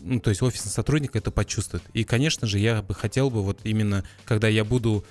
ну, 0.00 0.20
то 0.20 0.30
есть 0.30 0.42
офисный 0.42 0.70
сотрудник 0.70 1.14
это 1.14 1.30
почувствует. 1.30 1.82
И, 1.92 2.04
конечно 2.04 2.46
же, 2.46 2.58
я 2.58 2.82
бы 2.82 2.94
хотел 2.94 3.30
бы 3.30 3.42
вот 3.42 3.60
именно, 3.64 4.04
когда 4.24 4.48
я 4.48 4.64
буду 4.64 5.04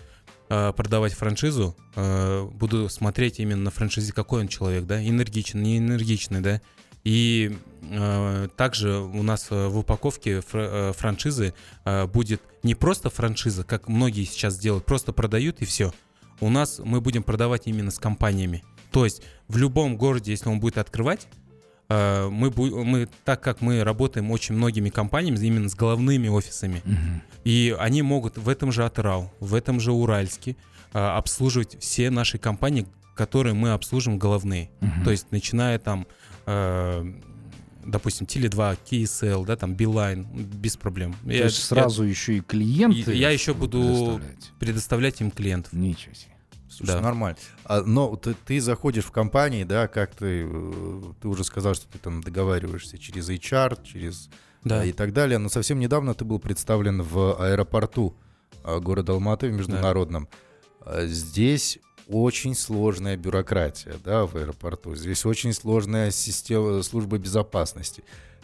э, 0.50 0.74
продавать 0.74 1.14
франшизу, 1.14 1.76
э, 1.96 2.50
буду 2.54 2.90
смотреть 2.90 3.40
именно 3.40 3.64
на 3.64 3.72
франшизе, 3.72 4.12
какой 4.12 4.42
он 4.42 4.48
человек, 4.50 4.86
да, 4.86 5.02
энергичный, 5.02 5.62
не 5.62 5.78
энергичный, 5.78 6.42
да. 6.42 6.62
И 7.04 7.58
э, 7.90 8.48
также 8.56 9.00
у 9.00 9.24
нас 9.24 9.48
э, 9.50 9.68
в 9.68 9.80
упаковке 9.80 10.42
фра- 10.42 10.90
э, 10.90 10.94
франшизы 10.94 11.54
э, 11.86 12.06
будет 12.08 12.42
не 12.64 12.76
просто 12.76 13.10
франшиза, 13.10 13.64
как 13.64 13.88
многие 13.88 14.24
сейчас 14.26 14.58
делают, 14.60 14.86
просто 14.86 15.12
продают 15.14 15.62
и 15.62 15.66
все. 15.66 15.92
У 16.40 16.50
нас 16.50 16.80
мы 16.84 17.02
будем 17.02 17.24
продавать 17.24 17.64
именно 17.66 17.92
с 17.92 17.98
компаниями. 18.00 18.64
То 18.92 19.06
есть 19.06 19.22
в 19.48 19.58
любом 19.58 19.98
городе, 19.98 20.32
если 20.32 20.50
он 20.50 20.60
будет 20.60 20.78
открывать, 20.78 21.28
э, 21.90 22.28
мы, 22.30 22.52
мы, 22.56 23.10
так 23.26 23.42
как 23.42 23.62
мы 23.62 23.84
работаем 23.84 24.30
очень 24.32 24.54
многими 24.56 24.90
компаниями, 24.90 25.38
именно 25.44 25.70
с 25.70 25.76
головными 25.76 26.28
офисами, 26.28 26.82
Мгм. 26.86 27.22
и 27.46 27.76
они 27.80 28.04
могут 28.04 28.38
в 28.38 28.48
этом 28.48 28.72
же 28.72 28.86
Атырау, 28.86 29.32
в 29.40 29.56
этом 29.56 29.80
же 29.80 29.92
Уральске 29.92 30.56
э, 30.94 31.00
обслуживать 31.00 31.78
все 31.82 32.10
наши 32.12 32.38
компании, 32.38 32.86
которые 33.16 33.54
мы 33.54 33.72
обслуживаем 33.72 34.20
головные. 34.20 34.70
Мгм. 34.82 35.04
То 35.04 35.12
есть 35.12 35.28
начиная 35.32 35.80
там, 35.80 36.06
допустим, 37.86 38.28
Теле2, 38.28 38.78
KSL, 38.90 39.46
да, 39.46 39.56
там 39.56 39.74
Билайн, 39.76 40.24
без 40.34 40.78
проблем. 40.78 41.16
То 41.24 41.32
есть 41.32 41.64
сразу 41.64 42.04
еще 42.04 42.38
и 42.38 42.42
клиенты. 42.42 43.14
я 43.16 43.30
еще 43.32 43.54
буду- 43.54 43.80
предоставлять? 43.82 44.52
предоставлять 44.60 45.22
им 45.22 45.32
клиентов. 45.32 45.74
Ничего 45.74 46.14
себе. 46.14 46.32
Слушай, 46.70 46.92
Да. 46.96 47.02
нормально. 47.02 47.38
А, 47.66 47.82
но 47.82 48.16
ты, 48.16 48.34
ты 48.46 48.62
заходишь 48.62 49.04
в 49.04 49.12
компании, 49.12 49.64
да, 49.66 49.88
как 49.88 50.16
ты, 50.16 50.46
э, 50.50 51.02
ты 51.22 51.28
уже 51.28 51.44
сказал, 51.44 51.74
что 51.76 51.86
ты 51.88 51.98
там 52.00 52.22
договариваешься 52.22 52.98
через 52.98 53.30
HR, 53.30 53.78
через 53.84 54.30
Да. 54.64 54.82
а, 54.82 54.86
и 54.86 54.94
так 54.94 55.12
далее. 55.12 55.38
Но 55.38 55.50
совсем 55.50 55.80
недавно 55.80 56.14
ты 56.14 56.24
был 56.24 56.40
представлен 56.40 57.02
в 57.02 57.36
аэропорту 57.44 58.16
города 58.64 59.12
Алматы 59.14 59.50
в 59.50 59.54
международном. 59.54 60.30
А, 60.86 61.06
Здесь 61.08 61.80
очень 62.12 62.56
сложная 62.56 63.17
бюрократия, 63.17 63.93
да, 64.04 64.26
в 64.26 64.36
аэропорту. 64.36 64.95
Здесь 64.95 65.26
очень 65.26 65.54
сложная 65.54 66.12
система 66.12 66.82
службы 66.84 67.17
безопасности. 67.17 68.04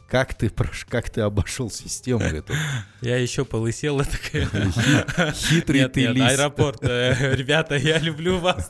Как 0.10 0.34
ты, 0.36 0.50
как 0.88 1.10
ты 1.10 1.20
обошел 1.20 1.70
систему 1.70 2.22
эту? 2.24 2.54
Я 3.02 3.18
еще 3.18 3.44
полысел, 3.44 4.00
такая. 4.00 4.48
Хитрый 5.36 5.82
Нет, 5.82 5.92
ты 5.92 6.02
нет, 6.04 6.16
лис. 6.16 6.24
аэропорт. 6.32 6.80
э, 6.84 7.36
Ребята, 7.36 7.76
я 7.76 8.00
люблю 8.00 8.38
вас. 8.38 8.70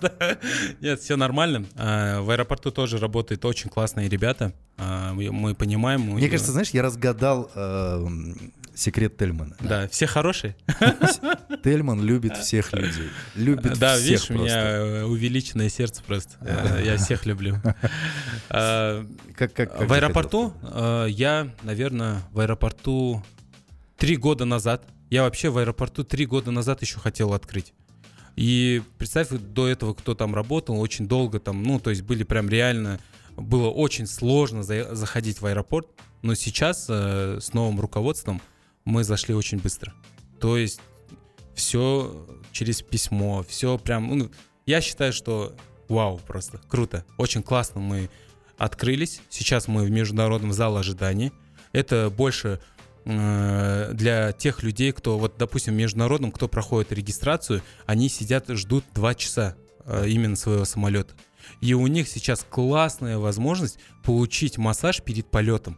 Нет, 0.82 1.00
все 1.00 1.16
нормально. 1.16 1.66
А, 1.76 2.22
В 2.22 2.32
аэропорту 2.32 2.72
тоже 2.72 2.98
работают 2.98 3.46
очень 3.46 3.70
классные 3.70 4.10
ребята. 4.10 4.52
А, 4.78 5.14
Мы 5.14 5.54
понимаем. 5.54 6.02
Мне 6.02 6.28
кажется, 6.28 6.52
знаешь, 6.54 6.72
я 6.72 6.82
разгадал 6.82 7.52
э, 7.54 7.60
м, 8.04 8.52
секрет 8.80 9.18
Тельмана. 9.18 9.56
Да, 9.60 9.88
все 9.88 10.08
хорошие. 10.08 10.56
Тельман 11.64 12.02
любит 12.04 12.38
всех 12.38 12.72
людей. 12.74 13.10
Любит 13.36 13.78
Да, 13.80 13.96
всех 13.96 14.06
видишь, 14.06 14.24
у 14.32 14.34
просто. 14.36 14.44
меня 14.44 14.64
э, 14.72 15.04
увеличенное 15.04 15.70
сердце 15.70 16.04
просто. 16.04 16.34
Э, 16.42 16.82
Я 16.86 16.98
всех 16.98 17.26
люблю. 17.26 17.58
А, 18.50 19.06
Как, 19.36 19.54
как, 19.54 19.76
как 19.78 19.88
В 19.90 19.94
аэропорту 19.94 20.54
э, 20.62 21.08
я, 21.10 21.54
наверное, 21.64 22.22
в 22.32 22.40
аэропорту 22.40 23.24
три 23.98 24.16
года 24.16 24.46
назад. 24.46 24.86
Я 25.10 25.24
вообще 25.24 25.50
в 25.50 25.58
аэропорту 25.58 26.04
три 26.04 26.26
года 26.26 26.52
назад 26.52 26.82
еще 26.82 27.00
хотел 27.00 27.34
открыть. 27.34 27.74
И 28.36 28.82
представь, 28.98 29.30
до 29.30 29.68
этого 29.68 29.94
кто 29.94 30.14
там 30.16 30.36
работал, 30.36 30.80
очень 30.80 31.08
долго 31.08 31.40
там, 31.40 31.64
ну, 31.64 31.80
то 31.80 31.90
есть 31.90 32.04
были 32.04 32.24
прям 32.24 32.50
реально, 32.50 33.00
было 33.36 33.70
очень 33.70 34.06
сложно 34.08 34.64
за- 34.64 34.94
заходить 34.96 35.42
в 35.42 35.46
аэропорт. 35.46 35.88
Но 36.22 36.36
сейчас 36.36 36.86
э, 36.90 37.40
с 37.42 37.54
новым 37.54 37.80
руководством 37.80 38.42
мы 38.88 39.04
зашли 39.04 39.36
очень 39.36 39.60
быстро. 39.60 39.94
То 40.40 40.58
есть 40.58 40.80
все 41.54 42.26
через 42.54 42.82
письмо, 42.82 43.46
все 43.48 43.78
прям, 43.78 44.18
ну, 44.18 44.32
я 44.66 44.80
считаю, 44.80 45.12
что 45.12 45.54
вау, 45.90 46.20
просто 46.26 46.60
круто, 46.70 47.04
очень 47.18 47.44
классно 47.44 47.82
мы 47.82 48.10
открылись. 48.58 49.20
Сейчас 49.30 49.68
мы 49.68 49.84
в 49.84 49.92
международном 49.92 50.54
зале 50.54 50.78
ожиданий. 50.78 51.34
Это 51.74 52.10
больше 52.10 52.62
э, 53.04 53.92
для 53.94 54.32
тех 54.32 54.64
людей, 54.64 54.94
кто, 54.94 55.18
вот, 55.20 55.36
допустим, 55.38 55.74
в 55.74 55.78
международном, 55.78 56.32
кто 56.32 56.48
проходит 56.48 56.94
регистрацию, 56.94 57.62
они 57.86 58.08
сидят, 58.08 58.48
ждут 58.48 58.86
два 58.96 59.16
часа 59.16 59.56
э, 59.84 60.08
именно 60.08 60.38
своего 60.38 60.64
самолета. 60.64 61.14
И 61.60 61.74
у 61.74 61.88
них 61.88 62.08
сейчас 62.08 62.46
классная 62.50 63.18
возможность 63.18 63.80
получить 64.04 64.58
массаж 64.58 65.02
перед 65.02 65.30
полетом. 65.30 65.78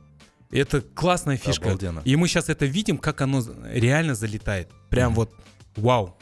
Это 0.51 0.81
классная 0.81 1.37
фишка. 1.37 1.67
Обалденно. 1.67 2.01
И 2.05 2.15
мы 2.15 2.27
сейчас 2.27 2.49
это 2.49 2.65
видим, 2.65 2.97
как 2.97 3.21
оно 3.21 3.43
реально 3.71 4.15
залетает. 4.15 4.69
Прям 4.89 5.11
Мгм. 5.11 5.15
вот 5.15 5.35
вау. 5.75 6.17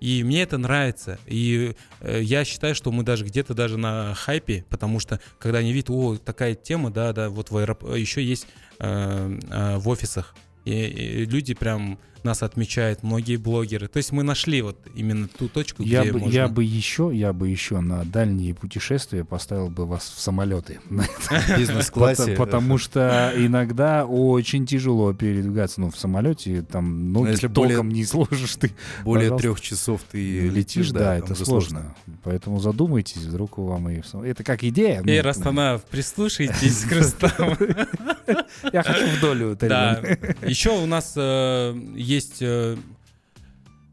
И 0.00 0.22
мне 0.24 0.42
это 0.42 0.56
нравится. 0.58 1.18
И 1.26 1.74
э, 2.00 2.20
я 2.22 2.44
считаю, 2.44 2.74
что 2.74 2.90
мы 2.90 3.02
даже 3.02 3.24
где-то 3.24 3.52
даже 3.54 3.76
на 3.76 4.14
хайпе, 4.14 4.64
потому 4.70 4.98
что 4.98 5.20
когда 5.38 5.58
они 5.58 5.72
видят, 5.72 5.90
о, 5.90 6.16
такая 6.16 6.54
тема, 6.54 6.90
да, 6.90 7.12
да, 7.12 7.28
вот 7.28 7.50
в 7.50 7.56
аэроп- 7.56 7.98
еще 7.98 8.24
есть 8.24 8.46
э, 8.78 9.38
э, 9.50 9.76
в 9.76 9.88
офисах. 9.88 10.34
И, 10.64 10.72
и 10.72 11.24
люди 11.26 11.54
прям 11.54 11.98
нас 12.24 12.42
отмечают, 12.42 13.02
многие 13.02 13.36
блогеры. 13.36 13.88
То 13.88 13.98
есть 13.98 14.12
мы 14.12 14.22
нашли 14.22 14.62
вот 14.62 14.78
именно 14.94 15.28
ту 15.28 15.48
точку, 15.48 15.82
Я 15.82 16.02
где 16.02 16.12
бы, 16.12 16.18
можно... 16.20 16.34
я 16.34 16.48
бы 16.48 16.64
еще, 16.64 17.10
я 17.12 17.32
бы 17.32 17.48
еще 17.48 17.80
на 17.80 18.04
дальние 18.04 18.54
путешествия 18.54 19.24
поставил 19.24 19.68
бы 19.68 19.86
вас 19.86 20.12
в 20.14 20.20
самолеты. 20.20 20.80
Бизнес-классе. 21.56 22.32
Пото- 22.32 22.36
Потому 22.36 22.78
что 22.78 23.32
иногда 23.36 24.04
очень 24.04 24.66
тяжело 24.66 25.12
передвигаться. 25.12 25.80
Ну, 25.80 25.90
в 25.90 25.98
самолете 25.98 26.62
там 26.62 27.12
ноги 27.12 27.30
если 27.30 27.48
толком 27.48 27.88
не 27.88 28.04
сложишь 28.04 28.56
ты. 28.56 28.72
Более 29.04 29.36
трех 29.36 29.60
часов 29.60 30.02
ты 30.10 30.48
летишь, 30.48 30.90
да, 30.90 31.16
это 31.16 31.34
сложно. 31.34 31.94
Поэтому 32.22 32.60
задумайтесь, 32.60 33.22
вдруг 33.22 33.58
у 33.58 33.64
вам 33.66 33.88
и... 33.88 34.02
Это 34.24 34.44
как 34.44 34.64
идея. 34.64 35.02
Эй, 35.06 35.18
ну, 35.18 35.22
Растанав, 35.22 35.82
прислушайтесь 35.84 36.84
к 36.84 36.92
Рустаму. 36.92 37.56
Я 38.72 38.82
хочу 38.82 39.06
в 39.06 39.20
долю. 39.20 39.56
Да. 39.60 40.00
Еще 40.42 40.70
у 40.70 40.86
нас 40.86 41.14
э, 41.16 41.74
есть 42.10 42.38
э, 42.40 42.76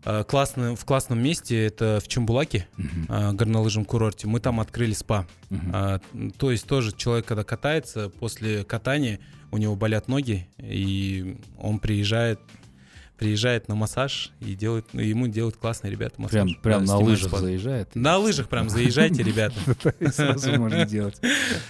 э, 0.03 0.23
классный, 0.27 0.75
в 0.75 0.83
классном 0.85 1.21
месте, 1.21 1.65
это 1.65 1.99
в 2.03 2.07
Чембулаке, 2.07 2.67
э, 3.07 3.31
горнолыжном 3.33 3.85
курорте. 3.85 4.27
Мы 4.27 4.39
там 4.39 4.59
открыли 4.59 4.93
спа. 4.93 5.27
А, 5.71 6.01
то 6.37 6.51
есть 6.51 6.67
тоже 6.67 6.91
человек, 6.95 7.25
когда 7.25 7.43
катается, 7.43 8.09
после 8.09 8.63
катания 8.63 9.19
у 9.51 9.57
него 9.57 9.75
болят 9.75 10.07
ноги, 10.07 10.47
и 10.57 11.37
он 11.57 11.79
приезжает 11.79 12.39
приезжает 13.17 13.67
на 13.67 13.73
массаж 13.73 14.31
и 14.41 14.53
делает, 14.53 14.85
ну, 14.93 15.01
ему 15.01 15.27
делают 15.27 15.57
классные 15.57 15.89
ребята 15.89 16.21
массаж. 16.21 16.33
Прям, 16.33 16.61
прям 16.61 16.85
Да, 16.85 16.93
на 16.93 16.99
лыжах 16.99 17.29
спа. 17.29 17.39
заезжает. 17.39 17.95
На 17.95 18.17
лыжах 18.17 18.47
прям 18.47 18.69
заезжайте, 18.69 19.23
ребята. 19.23 19.55
Сразу 20.11 20.53
можно 20.59 20.85
делать. 20.85 21.19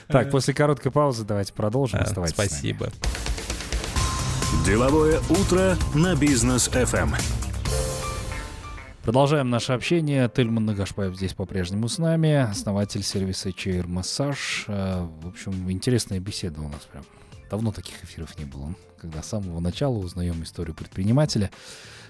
Так, 0.07 0.29
после 0.31 0.53
короткой 0.53 0.91
паузы 0.91 1.23
давайте 1.23 1.53
продолжим. 1.53 2.01
Оставайтесь 2.01 2.35
с 2.35 2.61
нами. 2.63 2.91
Деловое 4.65 5.19
утро 5.29 5.75
на 5.95 6.15
бизнес 6.15 6.69
FM. 6.69 7.15
Продолжаем 9.03 9.49
наше 9.49 9.73
общение. 9.73 10.29
Тельман 10.33 10.65
Нагашпаев 10.65 11.15
здесь 11.15 11.33
по-прежнему 11.33 11.87
с 11.87 11.97
нами, 11.97 12.33
основатель 12.33 13.03
сервиса 13.03 13.49
Chair 13.49 13.85
Massage. 13.85 14.65
Э, 14.67 15.07
в 15.21 15.27
общем, 15.27 15.71
интересная 15.71 16.19
беседа 16.19 16.61
у 16.61 16.67
нас 16.67 16.81
прям. 16.91 17.05
Давно 17.49 17.71
таких 17.71 18.03
эфиров 18.03 18.37
не 18.37 18.45
было, 18.45 18.75
когда 18.99 19.23
с 19.23 19.27
самого 19.27 19.59
начала 19.59 19.97
узнаем 19.97 20.43
историю 20.43 20.75
предпринимателя. 20.75 21.49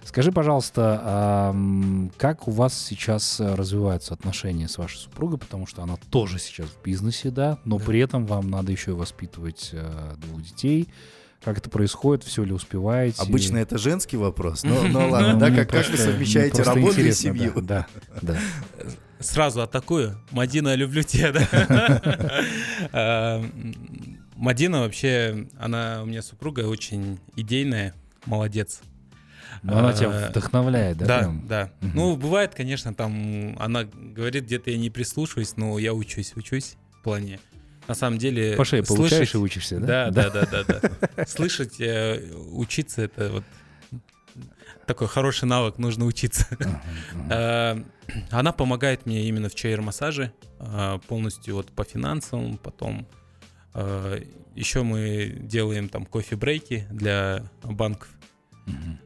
Скажи, 0.08 0.32
пожалуйста, 0.32 1.54
как 2.18 2.48
у 2.48 2.52
вас 2.52 2.74
сейчас 2.80 3.42
развиваются 3.42 4.14
отношения 4.14 4.70
с 4.70 4.78
вашей 4.78 5.00
супругой, 5.00 5.38
потому 5.38 5.68
что 5.68 5.84
она 5.84 5.98
тоже 6.10 6.40
сейчас 6.40 6.68
в 6.70 6.82
бизнесе, 6.82 7.30
да, 7.30 7.60
но 7.66 7.78
при 7.78 8.00
этом 8.00 8.26
вам 8.26 8.50
надо 8.50 8.72
еще 8.72 8.92
и 8.92 8.94
воспитывать 8.94 9.72
э, 9.74 10.14
двух 10.18 10.42
детей. 10.42 10.88
Как 11.44 11.60
это 11.60 11.70
происходит, 11.70 12.24
все 12.24 12.44
ли 12.44 12.52
успеваете? 12.52 13.22
Обычно 13.22 13.58
это 13.58 13.78
женский 13.78 14.18
вопрос, 14.18 14.64
но, 14.64 14.84
но 14.84 15.10
ладно, 15.10 15.36
да, 15.40 15.52
как, 15.52 15.70
как 15.70 15.90
вы 15.90 15.98
совмещаете 15.98 16.64
работу 16.64 17.00
и 17.00 17.12
семью? 17.12 17.54
Да, 17.62 17.88
да. 18.22 18.38
Сразу 19.20 19.62
атакую. 19.62 20.20
Мадина, 20.32 20.76
люблю 20.76 21.04
тебя, 21.04 21.32
да? 21.32 22.44
А, 22.92 23.44
Мадина 24.36 24.82
вообще, 24.82 25.48
она 25.60 26.04
у 26.04 26.06
меня 26.06 26.22
супруга 26.22 26.62
очень 26.62 27.20
идейная, 27.36 27.96
молодец. 28.26 28.82
Но 29.64 29.80
она 29.80 29.94
тебя 29.94 30.28
а, 30.28 30.30
вдохновляет, 30.30 30.98
да? 30.98 31.06
Да, 31.06 31.20
прям? 31.20 31.48
да. 31.48 31.72
Угу. 31.82 31.92
Ну, 31.96 32.16
бывает, 32.16 32.54
конечно, 32.54 32.94
там 32.94 33.56
она 33.60 33.86
говорит, 33.86 34.46
где-то 34.46 34.70
я 34.70 34.78
не 34.78 34.92
прислушиваюсь, 34.92 35.58
но 35.58 35.80
я 35.80 35.94
учусь, 35.94 36.34
учусь 36.36 36.78
в 37.00 37.04
плане. 37.04 37.40
На 37.88 37.96
самом 37.96 38.18
деле... 38.18 38.56
По 38.56 38.66
шее 38.66 38.84
слышать, 38.84 38.98
получаешь 38.98 39.34
и 39.34 39.38
учишься, 39.38 39.80
да? 39.80 40.12
Да, 40.12 40.30
да, 40.30 40.46
да, 40.46 40.64
да. 40.64 40.82
да. 40.82 41.26
Слышать, 41.28 41.80
э, 41.80 42.32
учиться— 42.52 43.02
это 43.04 43.30
вот 43.32 43.44
такой 44.88 45.08
хороший 45.08 45.46
навык, 45.46 45.78
нужно 45.78 46.06
учиться. 46.06 46.48
А, 47.30 47.78
она 48.32 48.54
помогает 48.54 49.06
мне 49.06 49.28
именно 49.28 49.50
в 49.50 49.56
чайр-массаже, 49.56 50.32
а, 50.60 50.98
полностью 51.08 51.56
вот 51.56 51.72
по 51.72 51.84
финансовым, 51.84 52.58
потом 52.58 53.06
а, 53.74 54.18
еще 54.56 54.84
мы 54.84 55.36
делаем 55.42 55.90
там 55.90 56.06
кофе-брейки 56.06 56.88
для 56.90 57.44
банков. 57.64 58.08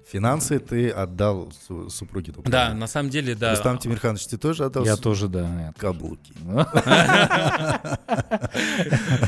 Финансы 0.08 0.60
ты 0.60 0.90
отдал 0.90 1.52
супруге. 1.90 2.34
Да, 2.46 2.74
на 2.74 2.88
самом 2.88 3.10
деле, 3.10 3.36
да. 3.36 3.52
Рустам 3.52 3.78
Тимирханович, 3.78 4.28
ты 4.28 4.38
тоже 4.38 4.66
отдал? 4.66 4.86
Я 4.86 4.98
тоже, 4.98 5.28
да. 5.28 5.74
Каблуки. 5.78 6.34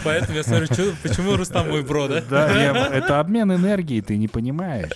Поэтому 0.04 0.38
я 0.38 0.44
смотрю, 0.44 0.68
почему 1.02 1.36
Рустам 1.36 1.70
мой 1.70 1.84
бро, 1.84 2.08
да? 2.08 2.22
Да, 2.30 2.88
это 2.88 3.20
обмен 3.20 3.52
энергией, 3.52 4.02
ты 4.02 4.18
не 4.18 4.28
понимаешь. 4.28 4.92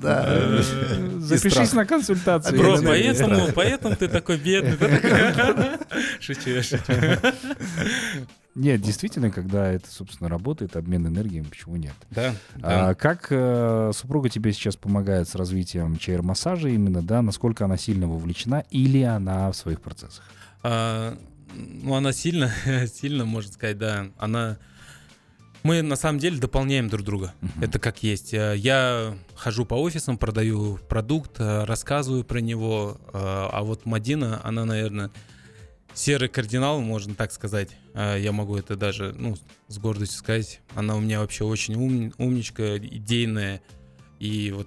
Да. 0.00 0.24
Э, 0.26 0.62
запишись 1.18 1.72
на 1.72 1.86
консультацию. 1.86 2.58
Бро, 2.58 2.78
поэтому, 2.82 3.48
поэтому 3.54 3.96
ты 3.96 4.08
такой 4.08 4.36
бедный. 4.38 4.76
Шучу, 6.20 6.62
шучу. 6.62 6.92
Нет, 8.54 8.80
действительно, 8.82 9.30
когда 9.30 9.72
это, 9.72 9.90
собственно, 9.90 10.28
работает, 10.28 10.76
обмен 10.76 11.06
энергией, 11.08 11.42
почему 11.42 11.74
нет? 11.74 11.94
Да. 12.10 12.34
А, 12.62 12.88
да. 12.88 12.94
Как 12.94 13.26
э, 13.30 13.90
супруга 13.92 14.28
тебе 14.28 14.52
сейчас 14.52 14.76
помогает 14.76 15.28
с 15.28 15.34
развитием 15.34 15.98
чайр-массажа 15.98 16.68
именно, 16.68 17.02
да? 17.02 17.20
Насколько 17.20 17.64
она 17.64 17.76
сильно 17.76 18.06
вовлечена 18.06 18.64
или 18.70 19.02
она 19.02 19.50
в 19.50 19.56
своих 19.56 19.80
процессах? 19.80 20.22
А, 20.62 21.18
ну, 21.54 21.94
она 21.94 22.12
сильно, 22.12 22.52
сильно, 22.92 23.24
можно 23.24 23.52
сказать, 23.52 23.78
да. 23.78 24.08
Она... 24.18 24.58
Мы 25.62 25.80
на 25.80 25.96
самом 25.96 26.18
деле 26.18 26.38
дополняем 26.38 26.90
друг 26.90 27.04
друга. 27.04 27.32
Uh-huh. 27.40 27.64
Это 27.64 27.78
как 27.78 28.02
есть. 28.02 28.34
Э, 28.34 28.54
я 28.54 29.16
хожу 29.34 29.64
по 29.64 29.74
офисам, 29.74 30.18
продаю 30.18 30.78
продукт, 30.90 31.36
э, 31.38 31.64
рассказываю 31.64 32.22
про 32.22 32.40
него. 32.40 33.00
Э, 33.06 33.48
а 33.50 33.62
вот 33.62 33.86
Мадина, 33.86 34.40
она, 34.44 34.66
наверное, 34.66 35.10
серый 35.94 36.28
кардинал, 36.28 36.80
можно 36.80 37.14
так 37.14 37.32
сказать. 37.32 37.70
Я 37.94 38.32
могу 38.32 38.56
это 38.56 38.76
даже 38.76 39.14
ну, 39.16 39.36
с 39.68 39.78
гордостью 39.78 40.18
сказать. 40.18 40.60
Она 40.74 40.96
у 40.96 41.00
меня 41.00 41.20
вообще 41.20 41.44
очень 41.44 41.76
ум, 41.76 42.12
умничка, 42.18 42.76
идейная 42.76 43.62
и 44.18 44.50
вот 44.50 44.66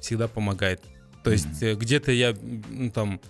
всегда 0.00 0.28
помогает. 0.28 0.82
То 1.24 1.30
есть 1.30 1.62
mm-hmm. 1.62 1.74
где-то 1.76 2.12
я 2.12 2.36
ну, 2.70 2.90
там 2.90 3.20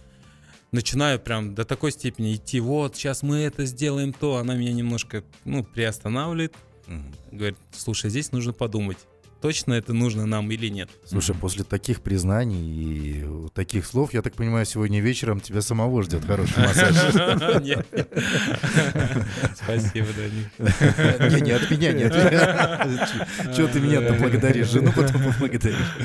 начинаю 0.72 1.20
прям 1.20 1.54
до 1.54 1.64
такой 1.64 1.92
степени 1.92 2.35
идти, 2.35 2.61
вот, 2.61 2.96
сейчас 2.96 3.22
мы 3.22 3.38
это 3.38 3.66
сделаем, 3.66 4.12
то 4.12 4.37
она 4.37 4.54
меня 4.54 4.72
немножко, 4.72 5.24
ну, 5.44 5.64
приостанавливает, 5.64 6.54
mm-hmm. 6.87 7.14
говорит, 7.33 7.59
слушай, 7.72 8.11
здесь 8.11 8.33
нужно 8.33 8.52
подумать 8.52 8.98
точно 9.40 9.74
это 9.74 9.92
нужно 9.92 10.26
нам 10.26 10.50
или 10.50 10.66
нет. 10.68 10.90
Слушай, 11.04 11.35
после 11.35 11.62
таких 11.64 12.00
признаний 12.00 12.59
и 12.59 13.26
таких 13.54 13.87
слов, 13.87 14.14
я 14.14 14.22
так 14.22 14.35
понимаю, 14.35 14.64
сегодня 14.66 15.00
вечером 15.00 15.40
тебя 15.40 15.62
самого 15.62 16.02
ждет 16.02 16.24
хороший 16.24 16.59
массаж. 16.59 16.94
Спасибо, 19.57 20.09
Даник. 20.16 20.48
Не, 21.33 21.40
не 21.40 21.50
от 21.52 21.70
меня, 21.70 21.92
не 21.92 22.02
от 22.04 22.14
меня. 22.14 22.87
Чего 23.54 23.68
ты 23.68 23.81
меня-то 23.81 24.14
благодаришь? 24.14 24.68
Жену 24.68 24.92
потом 24.94 25.22
поблагодаришь. 25.22 25.96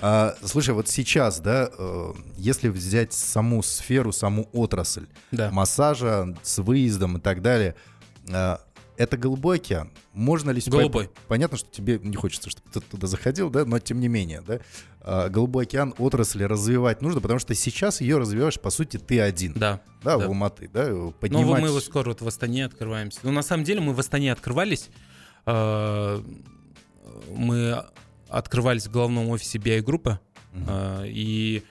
А, 0.00 0.34
слушай, 0.42 0.74
вот 0.74 0.88
сейчас, 0.88 1.40
да, 1.40 1.70
э, 1.76 2.12
если 2.36 2.68
взять 2.68 3.12
саму 3.12 3.62
сферу, 3.62 4.12
саму 4.12 4.48
отрасль 4.52 5.06
да. 5.30 5.50
массажа 5.50 6.36
с 6.42 6.58
выездом 6.58 7.18
и 7.18 7.20
так 7.20 7.42
далее, 7.42 7.74
а, 8.32 8.60
это 8.96 9.16
голубой 9.16 9.56
океан. 9.56 9.90
Можно 10.12 10.50
ли... 10.50 10.62
Голубой. 10.66 11.10
Понятно, 11.28 11.58
что 11.58 11.70
тебе 11.70 11.98
не 12.02 12.16
хочется, 12.16 12.50
чтобы 12.50 12.68
ты 12.72 12.80
туда 12.80 13.06
заходил, 13.06 13.50
да, 13.50 13.64
но 13.64 13.78
тем 13.78 14.00
не 14.00 14.08
менее, 14.08 14.42
да, 14.46 14.60
а, 15.00 15.28
голубой 15.28 15.64
океан 15.64 15.94
отрасли 15.98 16.44
развивать 16.44 17.02
нужно, 17.02 17.20
потому 17.20 17.38
что 17.38 17.54
сейчас 17.54 18.00
ее 18.00 18.18
развиваешь, 18.18 18.60
по 18.60 18.70
сути, 18.70 18.96
ты 18.98 19.20
один. 19.20 19.52
Да. 19.54 19.80
Да, 20.02 20.18
да. 20.18 20.26
в 20.26 20.28
Алматы, 20.28 20.68
да, 20.72 21.10
поднимать... 21.20 21.62
Ну, 21.62 21.74
мы 21.74 21.80
скоро 21.80 22.10
вот 22.10 22.22
в 22.22 22.28
Астане 22.28 22.64
открываемся. 22.66 23.20
Ну, 23.22 23.32
на 23.32 23.42
самом 23.42 23.64
деле, 23.64 23.80
мы 23.80 23.92
в 23.92 24.00
Астане 24.00 24.32
открывались. 24.32 24.88
А, 25.44 26.22
мы 27.34 27.84
открывались 28.28 28.86
в 28.86 28.90
главном 28.90 29.28
офисе 29.28 29.58
BI-группы, 29.58 30.18
угу. 30.52 30.70
и 31.04 31.62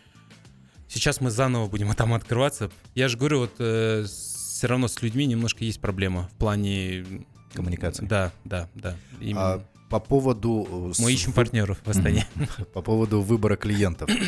сейчас 0.87 1.21
мы 1.21 1.31
заново 1.31 1.67
будем 1.67 1.93
там 1.95 2.13
открываться. 2.13 2.71
Я 2.93 3.07
же 3.07 3.17
говорю, 3.17 3.39
вот 3.39 3.53
э, 3.59 4.05
все 4.05 4.67
равно 4.67 4.87
с 4.87 5.01
людьми 5.01 5.25
немножко 5.25 5.63
есть 5.63 5.81
проблема 5.81 6.29
в 6.33 6.37
плане 6.37 7.25
коммуникации. 7.53 8.05
Да, 8.05 8.31
да, 8.43 8.69
да. 8.75 8.95
А 9.35 9.63
по 9.89 9.99
поводу... 9.99 10.93
Э, 10.97 11.01
Мы 11.01 11.13
ищем 11.13 11.33
партнеров 11.33 11.79
в 11.83 11.89
Астане. 11.89 12.27
По 12.73 12.81
поводу 12.81 13.21
выбора 13.21 13.55
клиентов. 13.55 14.09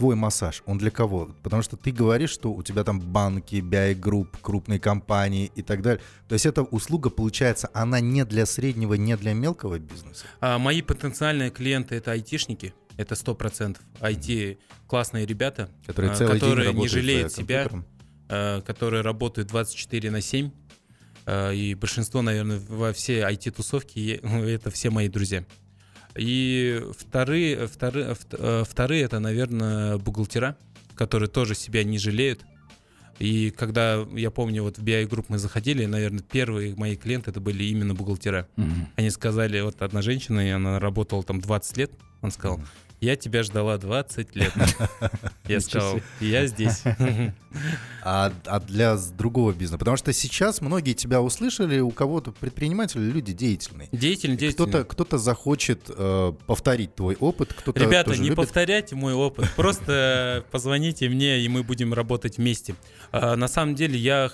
А, 0.00 0.02
твой 0.02 0.16
массаж, 0.16 0.62
он 0.64 0.78
для 0.78 0.90
кого? 0.90 1.28
Потому 1.42 1.62
что 1.62 1.76
ты 1.76 1.92
говоришь, 1.92 2.30
что 2.30 2.52
у 2.52 2.62
тебя 2.62 2.84
там 2.84 3.00
банки, 3.00 3.56
BI-групп, 3.56 4.38
крупные 4.40 4.80
компании 4.80 5.52
и 5.54 5.62
так 5.62 5.82
далее. 5.82 6.00
То 6.26 6.32
есть 6.32 6.46
эта 6.46 6.62
услуга, 6.62 7.10
получается, 7.10 7.68
она 7.74 8.00
не 8.00 8.24
для 8.24 8.46
среднего, 8.46 8.94
не 8.94 9.14
для 9.18 9.34
мелкого 9.34 9.78
бизнеса? 9.78 10.24
А, 10.40 10.58
мои 10.58 10.80
потенциальные 10.80 11.50
клиенты— 11.50 11.94
это 11.96 12.12
айтишники. 12.12 12.72
Это 12.96 13.14
сто 13.14 13.34
процентов. 13.34 13.82
IT 14.00 14.58
классные 14.86 15.26
ребята, 15.26 15.68
которые, 15.86 16.14
целый 16.16 16.40
которые 16.40 16.72
не 16.72 16.88
жалеют 16.88 17.32
себя, 17.32 17.68
э, 18.30 18.62
которые 18.62 19.02
работают 19.02 19.48
24 19.48 20.10
на 20.10 20.22
7. 20.22 20.50
Э, 21.26 21.54
и 21.54 21.74
большинство, 21.74 22.22
наверное, 22.22 22.58
во 22.68 22.92
все 22.94 23.20
IT-тусовки 23.20 24.20
это 24.22 24.70
все 24.70 24.88
мои 24.88 25.08
друзья. 25.08 25.44
И 26.16 26.82
вторые, 26.96 27.66
вторые, 27.66 28.16
э, 28.32 28.64
вторые 28.68 29.02
это, 29.02 29.20
наверное, 29.20 29.96
бухгалтера, 29.98 30.56
которые 30.94 31.28
тоже 31.28 31.54
себя 31.54 31.84
не 31.84 31.98
жалеют. 31.98 32.44
И 33.18 33.50
когда, 33.50 34.06
я 34.14 34.30
помню, 34.30 34.62
вот 34.62 34.78
в 34.78 34.82
BI 34.82 35.06
Group 35.06 35.26
мы 35.28 35.38
заходили, 35.38 35.84
наверное, 35.84 36.22
первые 36.22 36.74
мои 36.74 36.96
клиенты 36.96 37.30
это 37.30 37.40
были 37.40 37.64
именно 37.64 37.94
бухгалтера. 37.94 38.48
Mm-hmm. 38.56 38.86
Они 38.96 39.10
сказали, 39.10 39.60
вот 39.60 39.82
одна 39.82 40.00
женщина, 40.00 40.46
и 40.46 40.50
она 40.50 40.80
работала 40.80 41.22
там 41.22 41.40
20 41.40 41.76
лет, 41.76 41.90
он 42.22 42.30
сказал, 42.30 42.58
mm-hmm 42.58 42.89
я 43.00 43.16
тебя 43.16 43.42
ждала 43.42 43.78
20 43.78 44.36
лет. 44.36 44.52
Я 45.48 45.60
сказал, 45.60 46.00
я 46.20 46.46
здесь. 46.46 46.82
А, 48.02 48.32
а 48.46 48.60
для 48.60 48.96
другого 49.18 49.52
бизнеса? 49.52 49.76
Потому 49.76 49.96
что 49.96 50.12
сейчас 50.12 50.60
многие 50.62 50.94
тебя 50.94 51.20
услышали, 51.20 51.80
у 51.80 51.90
кого-то 51.90 52.30
предприниматели, 52.32 53.02
люди 53.02 53.32
деятельные. 53.32 53.88
Деятельные, 53.92 54.38
деятельные. 54.38 54.68
Кто-то, 54.70 54.84
кто 54.84 55.18
захочет 55.18 55.82
э, 55.88 56.32
повторить 56.46 56.94
твой 56.94 57.16
опыт, 57.16 57.52
кто-то 57.52 57.78
Ребята, 57.78 58.12
не 58.12 58.28
любит. 58.28 58.36
повторяйте 58.36 58.94
мой 58.94 59.12
опыт, 59.12 59.50
просто 59.56 60.46
позвоните 60.50 61.08
мне, 61.10 61.40
и 61.40 61.48
мы 61.48 61.62
будем 61.62 61.92
работать 61.92 62.38
вместе. 62.38 62.74
А, 63.12 63.36
на 63.36 63.48
самом 63.48 63.74
деле 63.74 63.98
я, 63.98 64.30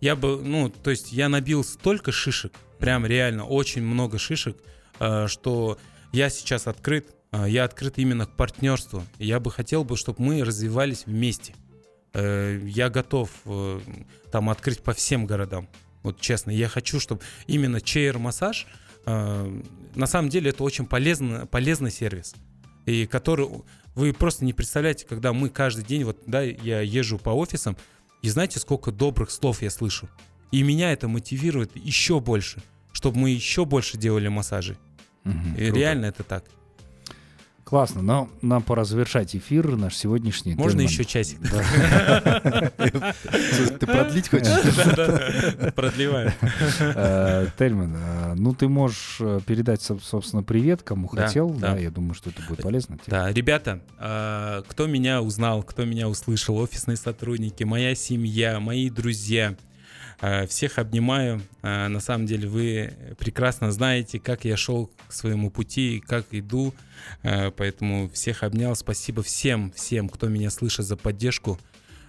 я 0.00 0.16
бы, 0.16 0.40
ну, 0.40 0.70
то 0.70 0.90
есть 0.90 1.12
я 1.12 1.28
набил 1.28 1.64
столько 1.64 2.10
шишек, 2.10 2.52
прям 2.78 3.04
реально 3.04 3.44
очень 3.44 3.82
много 3.82 4.18
шишек, 4.18 4.56
а, 4.98 5.26
что 5.28 5.76
я 6.12 6.30
сейчас 6.30 6.68
открыт 6.68 7.13
я 7.46 7.64
открыт 7.64 7.98
именно 7.98 8.26
к 8.26 8.30
партнерству. 8.30 9.02
Я 9.18 9.40
бы 9.40 9.50
хотел 9.50 9.84
бы, 9.84 9.96
чтобы 9.96 10.22
мы 10.22 10.44
развивались 10.44 11.04
вместе. 11.06 11.54
Э, 12.14 12.60
я 12.64 12.88
готов 12.90 13.30
э, 13.44 13.80
там 14.30 14.48
открыть 14.48 14.80
по 14.82 14.92
всем 14.92 15.26
городам. 15.26 15.68
Вот 16.02 16.20
честно, 16.20 16.50
я 16.50 16.68
хочу, 16.68 17.00
чтобы 17.00 17.22
именно 17.46 17.80
чейр-массаж, 17.80 18.66
э, 19.06 19.60
на 19.94 20.06
самом 20.06 20.28
деле 20.28 20.50
это 20.50 20.62
очень 20.62 20.86
полезно, 20.86 21.46
полезный 21.46 21.90
сервис. 21.90 22.34
и 22.86 23.06
который 23.06 23.48
вы 23.94 24.12
просто 24.12 24.44
не 24.44 24.52
представляете, 24.52 25.06
когда 25.06 25.32
мы 25.32 25.48
каждый 25.48 25.84
день, 25.84 26.04
вот, 26.04 26.18
да, 26.26 26.42
я 26.42 26.80
езжу 26.80 27.18
по 27.18 27.30
офисам, 27.30 27.76
и 28.22 28.28
знаете, 28.28 28.58
сколько 28.58 28.90
добрых 28.90 29.30
слов 29.30 29.62
я 29.62 29.70
слышу. 29.70 30.08
И 30.50 30.62
меня 30.62 30.92
это 30.92 31.08
мотивирует 31.08 31.70
еще 31.76 32.20
больше, 32.20 32.62
чтобы 32.92 33.18
мы 33.18 33.30
еще 33.30 33.64
больше 33.64 33.96
делали 33.96 34.28
массажи. 34.28 34.76
Мгм. 35.24 35.54
И 35.56 35.70
реально 35.70 36.06
это 36.06 36.22
так. 36.22 36.44
Классно, 37.64 38.02
но 38.02 38.28
нам 38.42 38.62
пора 38.62 38.84
завершать 38.84 39.34
эфир 39.34 39.76
наш 39.76 39.96
сегодняшний. 39.96 40.54
Можно 40.54 40.82
еще 40.82 41.04
часик? 41.04 41.38
Ты 43.78 43.86
продлить 43.86 44.28
хочешь? 44.28 44.46
Да-да, 44.94 45.72
Продлеваю. 45.72 46.32
Э, 46.80 47.46
Тельман, 47.58 47.94
э, 47.96 48.34
ну 48.36 48.54
ты 48.54 48.68
можешь 48.68 49.16
э, 49.20 49.40
передать, 49.46 49.80
соб- 49.80 50.02
собственно, 50.02 50.42
привет, 50.42 50.82
кому 50.82 51.08
хотел. 51.08 51.50
Да, 51.50 51.76
я 51.78 51.90
думаю, 51.90 52.14
что 52.14 52.30
это 52.30 52.42
будет 52.46 52.62
полезно. 52.62 52.98
Да, 53.06 53.32
ребята, 53.32 53.80
кто 54.68 54.86
меня 54.86 55.22
узнал, 55.22 55.62
кто 55.62 55.84
меня 55.84 56.08
услышал, 56.08 56.56
офисные 56.58 56.96
сотрудники, 56.98 57.64
моя 57.64 57.94
семья, 57.94 58.60
мои 58.60 58.90
друзья, 58.90 59.56
всех 60.48 60.78
обнимаю. 60.78 61.42
А, 61.62 61.88
На 61.88 62.00
самом 62.00 62.26
деле 62.26 62.48
вы 62.48 62.92
прекрасно 63.18 63.70
знаете, 63.72 64.18
как 64.18 64.44
я 64.44 64.56
шел 64.56 64.90
к 65.08 65.12
своему 65.12 65.50
пути, 65.50 66.02
как 66.06 66.26
иду, 66.30 66.74
А, 67.22 67.50
поэтому 67.50 68.08
всех 68.08 68.42
обнял. 68.42 68.74
Спасибо 68.74 69.22
всем, 69.22 69.72
всем, 69.72 70.08
кто 70.08 70.28
меня 70.28 70.50
слышит 70.50 70.86
за 70.86 70.96
поддержку. 70.96 71.58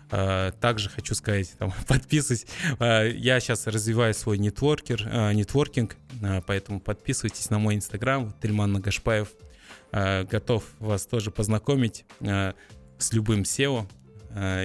Также 0.10 0.90
хочу 0.90 1.16
сказать, 1.16 1.52
там, 1.58 1.74
подписывайтесь. 1.88 2.46
Я 2.80 3.40
сейчас 3.40 3.66
развиваю 3.66 4.14
свой 4.14 4.38
нетворкер, 4.38 5.34
нетворкинг, 5.34 5.98
поэтому 6.46 6.80
подписывайтесь 6.80 7.50
на 7.50 7.58
мой 7.58 7.74
инстаграм, 7.76 8.32
Тельман 8.42 8.72
Нагашпаев. 8.74 9.30
Готов 9.92 10.64
вас 10.78 11.08
тоже 11.08 11.32
познакомить 11.32 12.06
с 12.20 13.14
любым 13.14 13.42
SEO. 13.42 13.88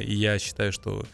И 0.04 0.14
я 0.14 0.38
считаю, 0.38 0.72
что 0.72 1.06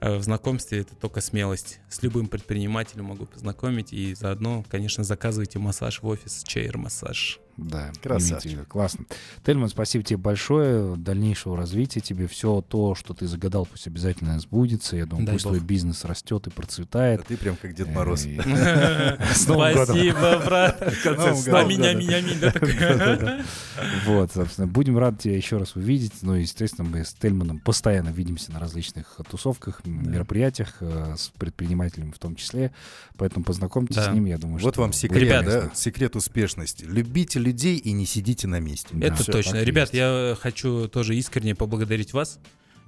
в 0.00 0.22
знакомстве 0.22 0.80
это 0.80 0.94
только 0.94 1.20
смелость. 1.20 1.79
С 1.90 2.02
любым 2.02 2.28
предпринимателем 2.28 3.06
могу 3.06 3.26
познакомить. 3.26 3.92
И 3.92 4.14
заодно, 4.14 4.64
конечно, 4.70 5.02
заказывайте 5.04 5.58
массаж 5.58 6.00
в 6.02 6.06
офис, 6.06 6.42
чейр 6.46 6.78
массаж. 6.78 7.40
Да, 7.56 7.90
Красавчик. 8.02 8.66
Классно. 8.68 9.04
Тельман, 9.44 9.68
спасибо 9.68 10.02
тебе 10.02 10.16
большое. 10.16 10.96
Дальнейшего 10.96 11.58
развития 11.58 12.00
тебе. 12.00 12.26
Все 12.26 12.62
то, 12.66 12.94
что 12.94 13.12
ты 13.12 13.26
загадал, 13.26 13.66
пусть 13.66 13.86
обязательно 13.86 14.38
сбудется. 14.38 14.96
Я 14.96 15.04
думаю, 15.04 15.26
Дай 15.26 15.34
пусть 15.34 15.44
бог. 15.44 15.56
твой 15.56 15.66
бизнес 15.66 16.04
растет 16.06 16.46
и 16.46 16.50
А 16.50 16.52
процветает. 16.52 17.26
ты 17.26 17.36
прям 17.36 17.56
как 17.56 17.74
Дед 17.74 17.88
Мороз. 17.92 18.24
Э, 18.24 19.18
С 19.34 19.46
Новым 19.46 19.74
годом. 19.74 19.96
Спасибо, 19.96 20.42
брат. 20.42 21.04
Новым 21.04 21.34
годом. 21.34 21.54
Аминь, 21.56 21.86
аминь, 21.86 22.14
аминь. 22.14 22.38
да, 22.40 22.50
такой. 22.50 22.72
Да-да-да. 22.78 23.40
Вот, 24.06 24.32
собственно, 24.32 24.66
будем 24.66 24.96
рады 24.96 25.18
тебя 25.18 25.36
еще 25.36 25.58
раз 25.58 25.76
увидеть. 25.76 26.12
Ну, 26.22 26.36
и, 26.36 26.42
естественно, 26.42 26.88
мы 26.88 27.04
с 27.04 27.12
Тельманом 27.12 27.58
постоянно 27.58 28.08
видимся 28.08 28.52
на 28.52 28.60
различных 28.60 29.20
тусовках, 29.28 29.84
мероприятиях, 29.84 30.76
э, 30.80 31.14
с 31.18 31.28
предпринимателями 31.36 31.79
в 31.88 32.18
том 32.18 32.36
числе. 32.36 32.72
Поэтому 33.16 33.44
познакомьтесь 33.44 33.96
Да. 33.96 34.10
с 34.10 34.14
ними, 34.14 34.30
я 34.30 34.38
думаю, 34.38 34.60
Вот 34.60 34.74
что 34.74 34.82
вам 34.82 34.90
будет 34.90 35.00
секрет, 35.00 35.22
Ребят, 35.22 35.44
да? 35.44 35.70
Секрет 35.74 36.16
успешности. 36.16 36.84
Любите 36.84 37.38
людей 37.38 37.76
и 37.78 37.92
не 37.92 38.06
сидите 38.06 38.46
на 38.48 38.60
месте. 38.60 38.88
Да, 38.92 39.06
Это 39.08 39.22
Всё, 39.22 39.32
точно. 39.32 39.62
Ребят, 39.62 39.88
есть. 39.92 39.94
я 39.94 40.36
хочу 40.40 40.88
тоже 40.88 41.16
искренне 41.16 41.54
поблагодарить 41.54 42.12
вас. 42.12 42.38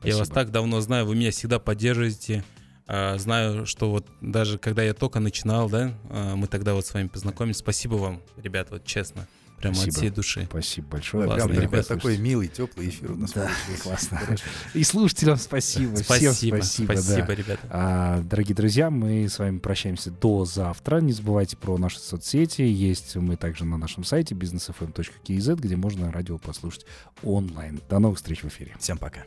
Я 0.02 0.16
вас 0.16 0.26
Спасибо. 0.28 0.34
так 0.34 0.50
давно 0.50 0.80
знаю, 0.80 1.06
вы 1.06 1.14
меня 1.14 1.30
всегда 1.30 1.58
поддерживаете. 1.58 2.44
А, 2.88 3.16
Знаю, 3.18 3.64
что 3.66 3.90
вот 3.90 4.06
даже 4.20 4.58
когда 4.58 4.82
я 4.82 4.92
только 4.94 5.20
начинал, 5.20 5.70
да, 5.70 5.94
а, 6.10 6.34
мы 6.34 6.46
тогда 6.48 6.74
вот 6.74 6.84
с 6.84 6.92
вами 6.92 7.06
познакомились. 7.08 7.58
Спасибо 7.58 7.94
вам, 7.94 8.20
ребят, 8.36 8.68
вот 8.70 8.84
честно. 8.84 9.26
Прямо 9.62 9.76
от 9.76 9.82
Спасибо. 9.82 9.96
всей 9.96 10.10
души. 10.10 10.46
Спасибо 10.50 10.86
большое. 10.88 11.24
Классно, 11.26 11.48
прям 11.48 11.70
Приятно 11.70 11.96
такой, 11.96 12.18
милый, 12.18 12.48
теплый 12.48 12.88
эфир 12.88 13.12
у 13.12 13.16
нас 13.16 13.30
Да, 13.32 13.42
получился. 13.48 13.82
классно. 13.82 14.20
И 14.74 14.82
слушателям 14.84 15.36
спасибо. 15.38 15.94
Всем 15.94 16.04
Спасибо, 16.04 16.56
спасибо. 16.56 16.94
да. 16.94 17.00
спасибо, 17.02 17.32
ребята. 17.32 17.60
А, 17.70 18.20
дорогие 18.22 18.54
друзья, 18.56 18.90
мы 18.90 19.28
с 19.28 19.38
вами 19.38 19.58
прощаемся 19.58 20.10
до 20.10 20.44
завтра. 20.44 21.00
Не 21.00 21.12
забывайте 21.12 21.56
про 21.56 21.78
наши 21.78 21.98
соцсети. 22.00 22.62
Есть 22.62 23.14
мы 23.16 23.36
также 23.36 23.64
на 23.64 23.76
нашем 23.78 24.04
сайте 24.04 24.34
businessfm.kz, 24.34 25.56
где 25.56 25.76
можно 25.76 26.10
радио 26.10 26.38
послушать 26.38 26.84
онлайн. 27.22 27.80
До 27.88 28.00
новых 28.00 28.18
встреч 28.18 28.42
в 28.42 28.48
эфире. 28.48 28.74
Всем 28.80 28.98
пока. 28.98 29.22